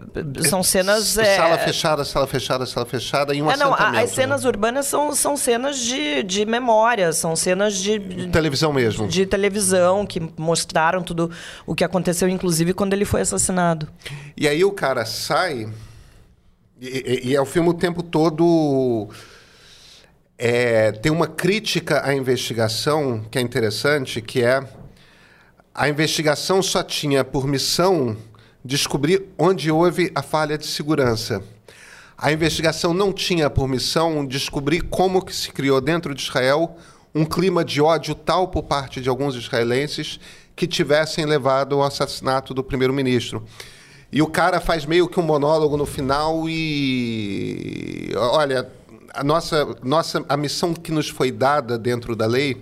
[0.48, 1.18] são cenas.
[1.18, 5.14] é, Sala fechada, sala fechada, sala fechada e um É, não, as cenas urbanas são,
[5.14, 8.28] são cenas de, de memória, são cenas de, né?
[8.32, 9.06] Televisão mesmo.
[9.06, 11.30] de televisão que mostraram tudo
[11.66, 13.86] o que aconteceu, inclusive quando ele foi assassinado.
[14.34, 15.68] E aí o cara sai.
[16.80, 19.08] E, e- é o filme o tempo todo.
[20.38, 24.62] é, tem uma crítica à investigação que é interessante, que é
[25.74, 28.16] a investigação só tinha por missão
[28.64, 31.42] descobrir onde houve a falha de segurança.
[32.16, 36.76] A investigação não tinha por missão descobrir como que se criou dentro de Israel
[37.14, 40.20] um clima de ódio tal por parte de alguns israelenses
[40.54, 43.44] que tivessem levado ao assassinato do primeiro-ministro.
[44.10, 48.66] E o cara faz meio que um monólogo no final e olha,
[49.12, 52.56] a nossa, nossa a missão que nos foi dada dentro da lei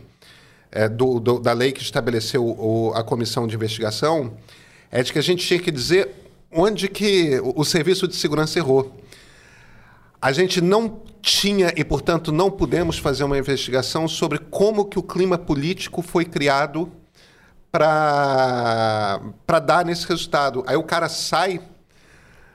[0.73, 4.35] é, do- do- da lei que estabeleceu o- a comissão de investigação
[4.91, 6.11] é de que a gente tinha que dizer
[6.53, 9.01] onde que o, o serviço de segurança errou.
[10.21, 15.03] A gente não tinha e, portanto, não pudemos fazer uma investigação sobre como que o
[15.03, 16.91] clima político foi criado
[17.79, 20.65] para dar nesse resultado.
[20.67, 21.61] Aí o cara sai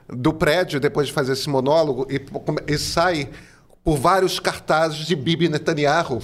[0.08, 2.20] do prédio depois de fazer esse monólogo e,
[2.72, 3.28] e sai
[3.84, 6.20] por vários cartazes de Bibi Netanyahu.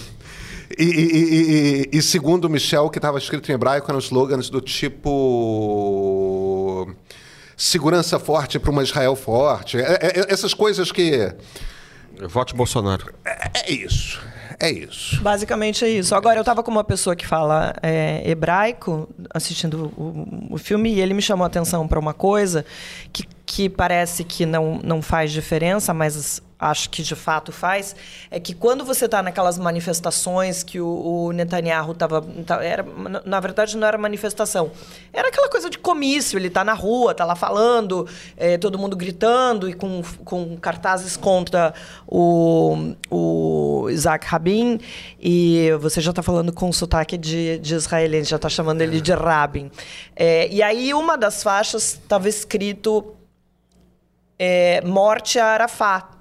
[0.79, 4.61] E, e- e- e- segundo o Michel, que estava escrito em hebraico, eram slogans do
[4.61, 6.93] tipo
[7.57, 9.79] segurança forte para uma Israel forte.
[9.79, 11.33] É- é- é- essas coisas que
[12.29, 13.13] Vote Bolsonaro.
[13.25, 14.21] é, é isso,
[14.61, 15.23] é isso.
[15.23, 16.15] Basicamente é isso.
[16.15, 21.01] Agora, eu estava com uma pessoa que fala é, hebraico assistindo o, o filme e
[21.01, 22.65] ele me chamou a atenção para uma coisa
[23.13, 27.95] que, que parece que não, não faz diferença, mas acho que de fato faz,
[28.31, 32.25] é que quando você está naquelas manifestações que o, o Netanyahu estava...
[32.61, 32.85] Era,
[33.25, 34.73] na verdade, não era manifestação.
[35.13, 36.39] Era aquela coisa de comício.
[36.39, 41.17] Ele está na rua, está lá falando, é, todo mundo gritando e com, com cartazes
[41.17, 41.73] contra
[42.07, 44.81] o, o Isaac Rabin.
[45.21, 49.13] E você já está falando com sotaque de, de israelense, já está chamando ele de
[49.13, 49.71] Rabin.
[50.17, 53.15] É, e aí, uma das faixas estava escrito
[54.39, 56.18] é, Morte a Arafat.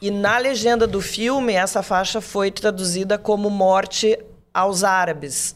[0.00, 4.18] E na legenda do filme, essa faixa foi traduzida como Morte
[4.52, 5.54] aos Árabes.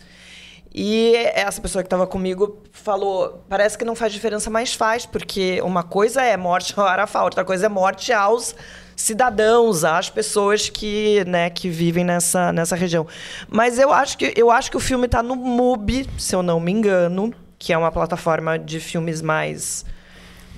[0.74, 5.61] E essa pessoa que estava comigo falou: parece que não faz diferença, mas faz, porque
[5.62, 8.57] uma coisa é morte ao Arafat, outra coisa é morte aos
[8.97, 13.07] cidadãos, às pessoas que, né, que vivem nessa, nessa região.
[13.49, 16.59] Mas eu acho que eu acho que o filme está no MUBI, se eu não
[16.59, 19.84] me engano, que é uma plataforma de filmes mais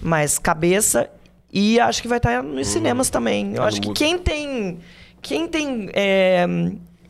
[0.01, 1.11] mais cabeça
[1.59, 3.51] e acho que vai estar nos cinemas também.
[3.51, 4.79] Eu Tá acho que quem tem
[5.23, 6.47] quem tem é,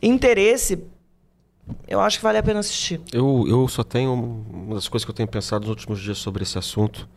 [0.01, 0.83] interesse,
[1.87, 2.99] eu acho que vale a pena assistir.
[3.11, 6.43] Eu, eu só tenho uma das coisas que eu tenho pensado nos últimos dias sobre
[6.43, 7.07] esse assunto,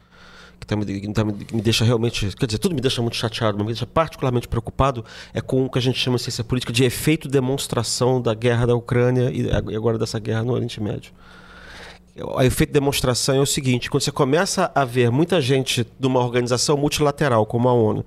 [0.59, 2.35] que tá me, tá me- deixa realmente.
[2.37, 5.71] Quer dizer, tudo me deixa muito chateado, mas me deixa particularmente preocupado é com o
[5.71, 9.49] que a gente chama em ciência política de efeito demonstração da guerra da Ucrânia e
[9.75, 11.13] agora dessa guerra no Oriente Médio.
[12.23, 16.21] O efeito demonstração é o seguinte: quando você começa a ver muita gente de uma
[16.21, 18.05] organização multilateral como a ONU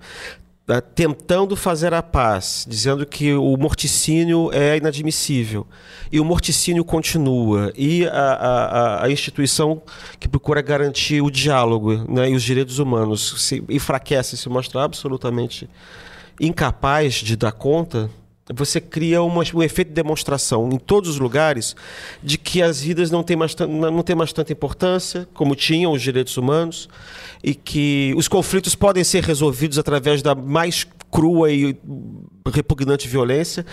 [0.65, 5.65] tá, tentando fazer a paz, dizendo que o morticínio é inadmissível
[6.11, 9.81] e o morticínio continua e a, a- a- instituição
[10.19, 15.69] que procura garantir o diálogo né, e os direitos humanos se enfraquece, se mostra absolutamente
[16.39, 18.09] incapaz de dar conta,
[18.53, 21.75] você cria uma- um efeito de demonstração em todos os lugares
[22.21, 26.01] de que as vidas não têm mais, não têm mais tanta importância como tinham os
[26.01, 26.89] direitos humanos
[27.41, 31.77] e que os conflitos podem ser resolvidos através da mais crua e
[32.51, 33.65] repugnante violência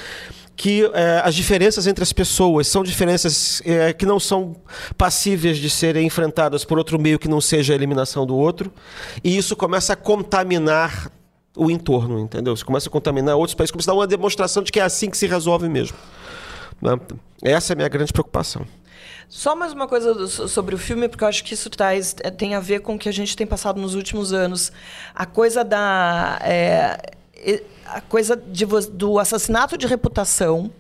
[0.54, 4.54] que eh, as diferenças entre as pessoas são diferenças eh, que não são
[4.96, 8.70] passíveis de serem enfrentadas por outro meio que não seja a eliminação do outro
[9.24, 11.10] e isso começa a contaminar
[11.56, 12.56] o entorno, entendeu?
[12.56, 15.10] Você começa a contaminar outros países, começa a dar uma demonstração de que é assim
[15.10, 15.96] que se resolve mesmo.
[16.80, 16.98] né?
[17.42, 18.66] Essa é a minha grande preocupação.
[19.28, 22.56] Só mais uma coisa sobre o filme, porque eu acho que isso traz, é, tem
[22.56, 24.72] a ver com o que a gente tem passado nos últimos anos.
[25.14, 26.40] A coisa da.
[26.42, 27.00] é,
[27.86, 30.70] a coisa de, do assassinato de reputação,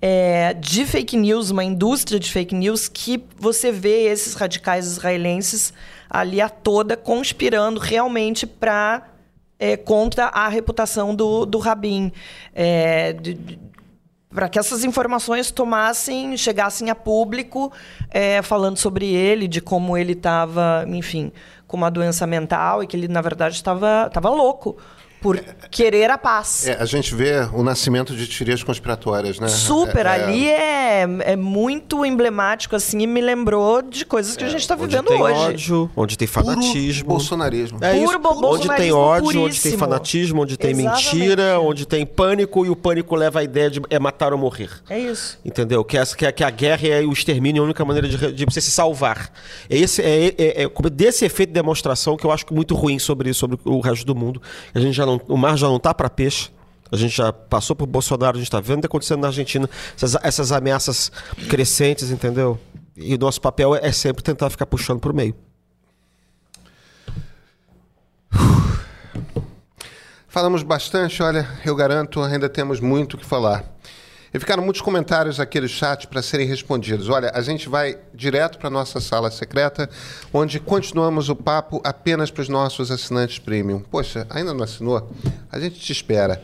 [0.00, 5.72] é, de fake news, uma indústria de fake news, que você vê esses radicais israelenses
[6.08, 9.09] ali a toda conspirando realmente para.
[9.76, 12.10] Contra a reputação do, do Rabin.
[12.54, 13.58] É, de- de-
[14.32, 17.72] para que essas informações tomassem, chegassem a público,
[18.10, 21.32] é, falando sobre ele, de como ele estava, enfim,
[21.66, 24.76] com uma doença mental e que ele, na verdade, estava louco
[25.20, 25.38] por
[25.70, 26.66] querer a paz.
[26.66, 29.48] É, a gente vê o nascimento de teorias conspiratórias, né?
[29.48, 31.02] Super, É, é, ali é,
[31.32, 35.06] é muito emblemático, assim, e me lembrou de coisas que a gente está Onde vivendo
[35.08, 35.34] tem hoje.
[35.34, 37.08] ódio, onde tem puro fanatismo.
[37.08, 37.78] bolsonarismo.
[37.82, 38.18] É Puro isso.
[38.18, 39.78] bo- Onde tem bolsonarismo ódio, onde tem puríssimo.
[39.78, 41.14] fanatismo, onde tem Exatamente.
[41.16, 44.70] mentira, onde tem pânico e o pânico leva a ideia de é matar ou morrer.
[44.88, 45.38] É isso.
[45.44, 45.84] Entendeu?
[45.84, 48.32] Que, essa, que, a, que a guerra e o extermínio é a única maneira de,
[48.32, 49.30] de você se salvar.
[49.68, 53.32] É, esse, é, é, é desse efeito de demonstração que eu acho muito ruim sobre,
[53.34, 54.40] sobre o resto do mundo.
[54.74, 56.50] A gente já não, o mar já não tá para peixe.
[56.92, 59.28] A gente já passou por Bolsonaro, a gente está vendo o que está acontecendo na
[59.28, 61.12] Argentina, essas, essas ameaças
[61.48, 62.58] crescentes, entendeu?
[62.96, 65.34] E o nosso papel é sempre tentar ficar puxando para o meio.
[70.26, 73.64] Falamos bastante, olha, eu garanto, ainda temos muito o que falar.
[74.32, 77.08] E ficaram muitos comentários aqui no chat para serem respondidos.
[77.08, 79.90] Olha, a gente vai direto para a nossa sala secreta,
[80.32, 83.80] onde continuamos o papo apenas para os nossos assinantes premium.
[83.80, 85.10] Poxa, ainda não assinou?
[85.50, 86.40] A gente te espera.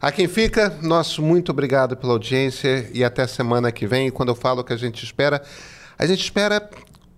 [0.00, 4.08] A quem fica, nosso muito obrigado pela audiência e até semana que vem.
[4.08, 5.40] E quando eu falo que a gente espera,
[5.96, 6.68] a gente espera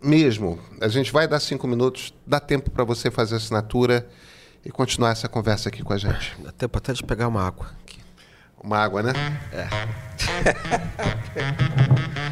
[0.03, 0.59] mesmo.
[0.83, 4.07] A gente vai dar cinco minutos, dá tempo para você fazer assinatura
[4.64, 6.37] e continuar essa conversa aqui com a gente.
[6.39, 7.71] Dá tempo até de pegar uma água.
[8.63, 9.13] Uma água, né?
[9.53, 9.67] É.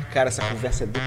[0.13, 1.01] Cara, essa conversa é do.